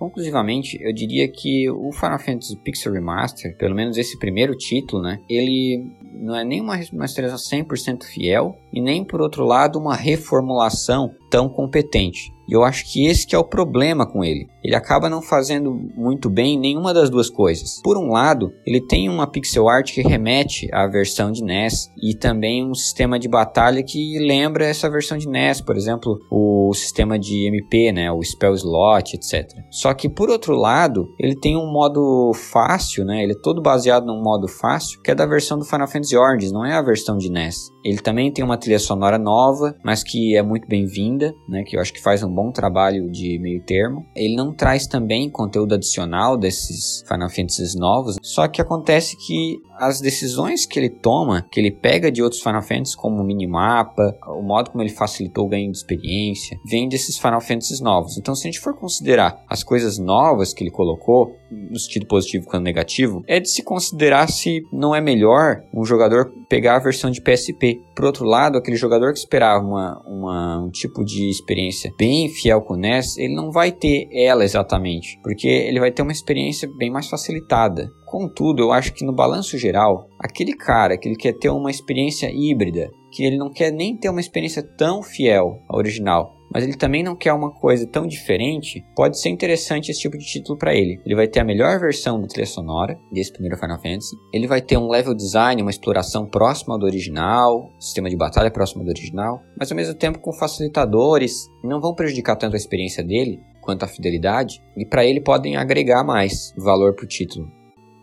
Conclusivamente, 0.00 0.78
eu 0.80 0.94
diria 0.94 1.28
que 1.28 1.68
o 1.68 1.92
Final 1.92 2.18
Fantasy 2.18 2.56
Pixel 2.56 2.94
Remaster, 2.94 3.54
pelo 3.58 3.74
menos 3.74 3.98
esse 3.98 4.18
primeiro 4.18 4.56
título, 4.56 5.02
né, 5.02 5.20
ele 5.28 5.92
não 6.14 6.34
é 6.34 6.42
nem 6.42 6.58
uma 6.62 6.74
remasterização 6.74 7.60
100% 7.60 8.04
fiel 8.04 8.56
e 8.72 8.80
nem 8.80 9.04
por 9.04 9.20
outro 9.20 9.44
lado 9.44 9.78
uma 9.78 9.94
reformulação 9.94 11.14
tão 11.30 11.48
competente. 11.48 12.32
E 12.50 12.52
eu 12.52 12.64
acho 12.64 12.84
que 12.84 13.06
esse 13.06 13.24
que 13.24 13.36
é 13.36 13.38
o 13.38 13.44
problema 13.44 14.04
com 14.04 14.24
ele. 14.24 14.48
Ele 14.62 14.74
acaba 14.74 15.08
não 15.08 15.22
fazendo 15.22 15.72
muito 15.96 16.28
bem 16.28 16.58
nenhuma 16.58 16.92
das 16.92 17.08
duas 17.08 17.30
coisas. 17.30 17.80
Por 17.82 17.96
um 17.96 18.10
lado, 18.10 18.52
ele 18.66 18.80
tem 18.80 19.08
uma 19.08 19.26
pixel 19.26 19.68
art 19.68 19.94
que 19.94 20.02
remete 20.02 20.68
à 20.72 20.86
versão 20.88 21.30
de 21.30 21.44
NES 21.44 21.90
e 22.02 22.12
também 22.14 22.68
um 22.68 22.74
sistema 22.74 23.20
de 23.20 23.28
batalha 23.28 23.84
que 23.84 24.18
lembra 24.18 24.66
essa 24.66 24.90
versão 24.90 25.16
de 25.16 25.28
NES, 25.28 25.60
por 25.60 25.76
exemplo, 25.76 26.18
o 26.30 26.72
sistema 26.74 27.18
de 27.18 27.46
MP, 27.46 27.92
né, 27.92 28.10
o 28.10 28.22
spell 28.22 28.54
slot, 28.54 29.14
etc. 29.14 29.48
Só 29.70 29.94
que 29.94 30.08
por 30.08 30.28
outro 30.28 30.54
lado, 30.54 31.14
ele 31.18 31.36
tem 31.36 31.56
um 31.56 31.70
modo 31.70 32.32
fácil, 32.34 33.04
né? 33.04 33.22
Ele 33.22 33.32
é 33.32 33.40
todo 33.40 33.62
baseado 33.62 34.06
num 34.06 34.22
modo 34.22 34.48
fácil, 34.48 35.00
que 35.02 35.10
é 35.10 35.14
da 35.14 35.26
versão 35.26 35.56
do 35.58 35.64
Final 35.64 35.86
Fantasy 35.86 36.16
Origins, 36.16 36.52
não 36.52 36.64
é 36.64 36.74
a 36.74 36.82
versão 36.82 37.16
de 37.16 37.30
NES. 37.30 37.70
Ele 37.84 37.98
também 37.98 38.32
tem 38.32 38.44
uma 38.44 38.58
trilha 38.58 38.78
sonora 38.78 39.18
nova, 39.18 39.74
mas 39.84 40.02
que 40.02 40.36
é 40.36 40.42
muito 40.42 40.66
bem-vinda, 40.66 41.19
né? 41.48 41.62
Que 41.64 41.76
eu 41.76 41.80
acho 41.80 41.92
que 41.92 42.02
faz 42.02 42.22
um 42.22 42.32
bom 42.32 42.50
trabalho 42.50 43.10
de 43.10 43.38
meio 43.38 43.62
termo. 43.64 44.06
Ele 44.14 44.36
não 44.36 44.54
traz 44.54 44.86
também 44.86 45.30
conteúdo 45.30 45.74
adicional 45.74 46.36
desses 46.36 47.02
Final 47.06 47.28
Fantasies 47.28 47.74
novos, 47.74 48.16
só 48.22 48.48
que 48.48 48.60
acontece 48.60 49.16
que 49.16 49.58
as 49.80 49.98
decisões 49.98 50.66
que 50.66 50.78
ele 50.78 50.90
toma, 50.90 51.46
que 51.50 51.58
ele 51.58 51.70
pega 51.70 52.12
de 52.12 52.22
outros 52.22 52.42
Final 52.42 52.60
Fantasy, 52.60 52.94
como 52.94 53.22
o 53.22 53.24
minimapa, 53.24 54.14
o 54.26 54.42
modo 54.42 54.70
como 54.70 54.82
ele 54.82 54.90
facilitou 54.90 55.46
o 55.46 55.48
ganho 55.48 55.72
de 55.72 55.78
experiência, 55.78 56.58
vem 56.68 56.86
desses 56.86 57.16
Final 57.16 57.40
Fantasies 57.40 57.80
novos. 57.80 58.18
Então, 58.18 58.34
se 58.34 58.46
a 58.46 58.50
gente 58.50 58.60
for 58.60 58.78
considerar 58.78 59.42
as 59.48 59.64
coisas 59.64 59.98
novas 59.98 60.52
que 60.52 60.62
ele 60.62 60.70
colocou, 60.70 61.34
no 61.50 61.78
sentido 61.78 62.06
positivo 62.06 62.46
quanto 62.46 62.62
negativo, 62.62 63.22
é 63.26 63.40
de 63.40 63.50
se 63.50 63.62
considerar 63.64 64.28
se 64.28 64.60
não 64.70 64.94
é 64.94 65.00
melhor 65.00 65.62
um 65.74 65.84
jogador 65.84 66.30
pegar 66.48 66.76
a 66.76 66.80
versão 66.80 67.10
de 67.10 67.22
PSP. 67.22 67.80
Por 67.96 68.04
outro 68.04 68.26
lado, 68.26 68.58
aquele 68.58 68.76
jogador 68.76 69.12
que 69.12 69.18
esperava 69.18 69.64
uma, 69.64 70.00
uma, 70.06 70.64
um 70.64 70.70
tipo 70.70 71.02
de 71.04 71.30
experiência 71.30 71.90
bem 71.98 72.28
fiel 72.28 72.60
com 72.60 72.74
o 72.74 72.76
NES, 72.76 73.16
ele 73.16 73.34
não 73.34 73.50
vai 73.50 73.72
ter 73.72 74.08
ela 74.12 74.44
exatamente, 74.44 75.18
porque 75.22 75.48
ele 75.48 75.80
vai 75.80 75.90
ter 75.90 76.02
uma 76.02 76.12
experiência 76.12 76.68
bem 76.76 76.90
mais 76.90 77.08
facilitada. 77.08 77.90
Contudo, 78.10 78.60
eu 78.60 78.72
acho 78.72 78.92
que 78.92 79.04
no 79.04 79.12
balanço 79.12 79.56
geral, 79.56 80.08
aquele 80.18 80.52
cara 80.52 80.98
que 80.98 81.08
ele 81.08 81.14
quer 81.14 81.32
ter 81.32 81.48
uma 81.48 81.70
experiência 81.70 82.28
híbrida, 82.28 82.90
que 83.12 83.22
ele 83.22 83.38
não 83.38 83.48
quer 83.48 83.70
nem 83.70 83.96
ter 83.96 84.08
uma 84.08 84.18
experiência 84.18 84.64
tão 84.64 85.00
fiel 85.00 85.62
ao 85.68 85.78
original, 85.78 86.34
mas 86.52 86.64
ele 86.64 86.76
também 86.76 87.04
não 87.04 87.14
quer 87.14 87.32
uma 87.32 87.52
coisa 87.52 87.86
tão 87.86 88.08
diferente, 88.08 88.84
pode 88.96 89.16
ser 89.20 89.28
interessante 89.28 89.92
esse 89.92 90.00
tipo 90.00 90.18
de 90.18 90.24
título 90.24 90.58
para 90.58 90.74
ele. 90.74 91.00
Ele 91.06 91.14
vai 91.14 91.28
ter 91.28 91.38
a 91.38 91.44
melhor 91.44 91.78
versão 91.78 92.20
da 92.20 92.26
trilha 92.26 92.48
sonora 92.48 92.98
desse 93.12 93.32
primeiro 93.32 93.56
Final 93.56 93.80
Fantasy, 93.80 94.16
ele 94.34 94.48
vai 94.48 94.60
ter 94.60 94.76
um 94.76 94.88
level 94.88 95.14
design, 95.14 95.62
uma 95.62 95.70
exploração 95.70 96.26
próxima 96.26 96.76
do 96.76 96.86
original, 96.86 97.70
sistema 97.78 98.10
de 98.10 98.16
batalha 98.16 98.50
próximo 98.50 98.82
do 98.82 98.90
original, 98.90 99.40
mas 99.56 99.70
ao 99.70 99.76
mesmo 99.76 99.94
tempo 99.94 100.18
com 100.18 100.32
facilitadores, 100.32 101.46
não 101.62 101.80
vão 101.80 101.94
prejudicar 101.94 102.34
tanto 102.34 102.54
a 102.54 102.58
experiência 102.58 103.04
dele 103.04 103.38
quanto 103.60 103.84
a 103.84 103.88
fidelidade, 103.88 104.60
e 104.76 104.84
para 104.84 105.06
ele 105.06 105.20
podem 105.20 105.54
agregar 105.54 106.02
mais 106.02 106.52
valor 106.58 106.96
para 106.96 107.04
o 107.04 107.08
título. 107.08 107.59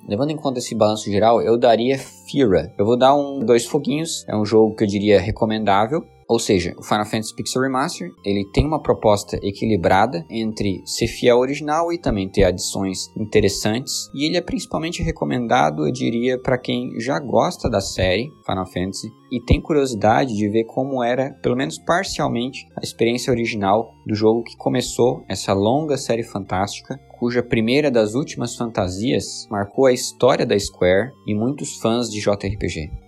Levando 0.07 0.29
em 0.29 0.37
conta 0.37 0.59
esse 0.59 0.73
balanço 0.73 1.11
geral, 1.11 1.41
eu 1.41 1.57
daria 1.57 1.97
Fira. 1.97 2.71
Eu 2.77 2.85
vou 2.85 2.97
dar 2.97 3.13
um 3.13 3.39
dois 3.39 3.65
foguinhos. 3.65 4.23
É 4.25 4.37
um 4.37 4.45
jogo 4.45 4.73
que 4.73 4.85
eu 4.85 4.87
diria 4.87 5.19
recomendável. 5.19 6.05
Ou 6.29 6.39
seja, 6.39 6.75
o 6.77 6.83
Final 6.83 7.05
Fantasy 7.05 7.33
Pixel 7.33 7.61
Remaster, 7.61 8.11
ele 8.23 8.45
tem 8.51 8.65
uma 8.65 8.81
proposta 8.81 9.37
equilibrada 9.41 10.25
entre 10.29 10.81
ser 10.85 11.07
fiel 11.07 11.37
ao 11.37 11.41
original 11.41 11.91
e 11.91 11.97
também 11.97 12.29
ter 12.29 12.43
adições 12.43 13.09
interessantes, 13.15 14.09
e 14.13 14.25
ele 14.25 14.35
é 14.35 14.41
principalmente 14.41 15.01
recomendado, 15.01 15.87
eu 15.87 15.91
diria, 15.91 16.37
para 16.39 16.57
quem 16.57 16.99
já 16.99 17.17
gosta 17.19 17.69
da 17.69 17.79
série 17.79 18.31
Final 18.45 18.65
Fantasy 18.65 19.11
e 19.31 19.41
tem 19.41 19.61
curiosidade 19.61 20.35
de 20.35 20.49
ver 20.49 20.65
como 20.65 21.03
era, 21.03 21.33
pelo 21.41 21.55
menos 21.55 21.77
parcialmente, 21.79 22.67
a 22.77 22.83
experiência 22.83 23.31
original 23.31 23.93
do 24.05 24.15
jogo 24.15 24.43
que 24.43 24.57
começou 24.57 25.23
essa 25.29 25.53
longa 25.53 25.97
série 25.97 26.23
fantástica, 26.23 26.99
cuja 27.19 27.41
primeira 27.43 27.89
das 27.89 28.15
últimas 28.15 28.55
fantasias 28.55 29.47
marcou 29.49 29.85
a 29.85 29.93
história 29.93 30.45
da 30.45 30.57
Square 30.57 31.11
e 31.25 31.33
muitos 31.33 31.77
fãs 31.77 32.09
de 32.09 32.19
JRPG. 32.19 33.06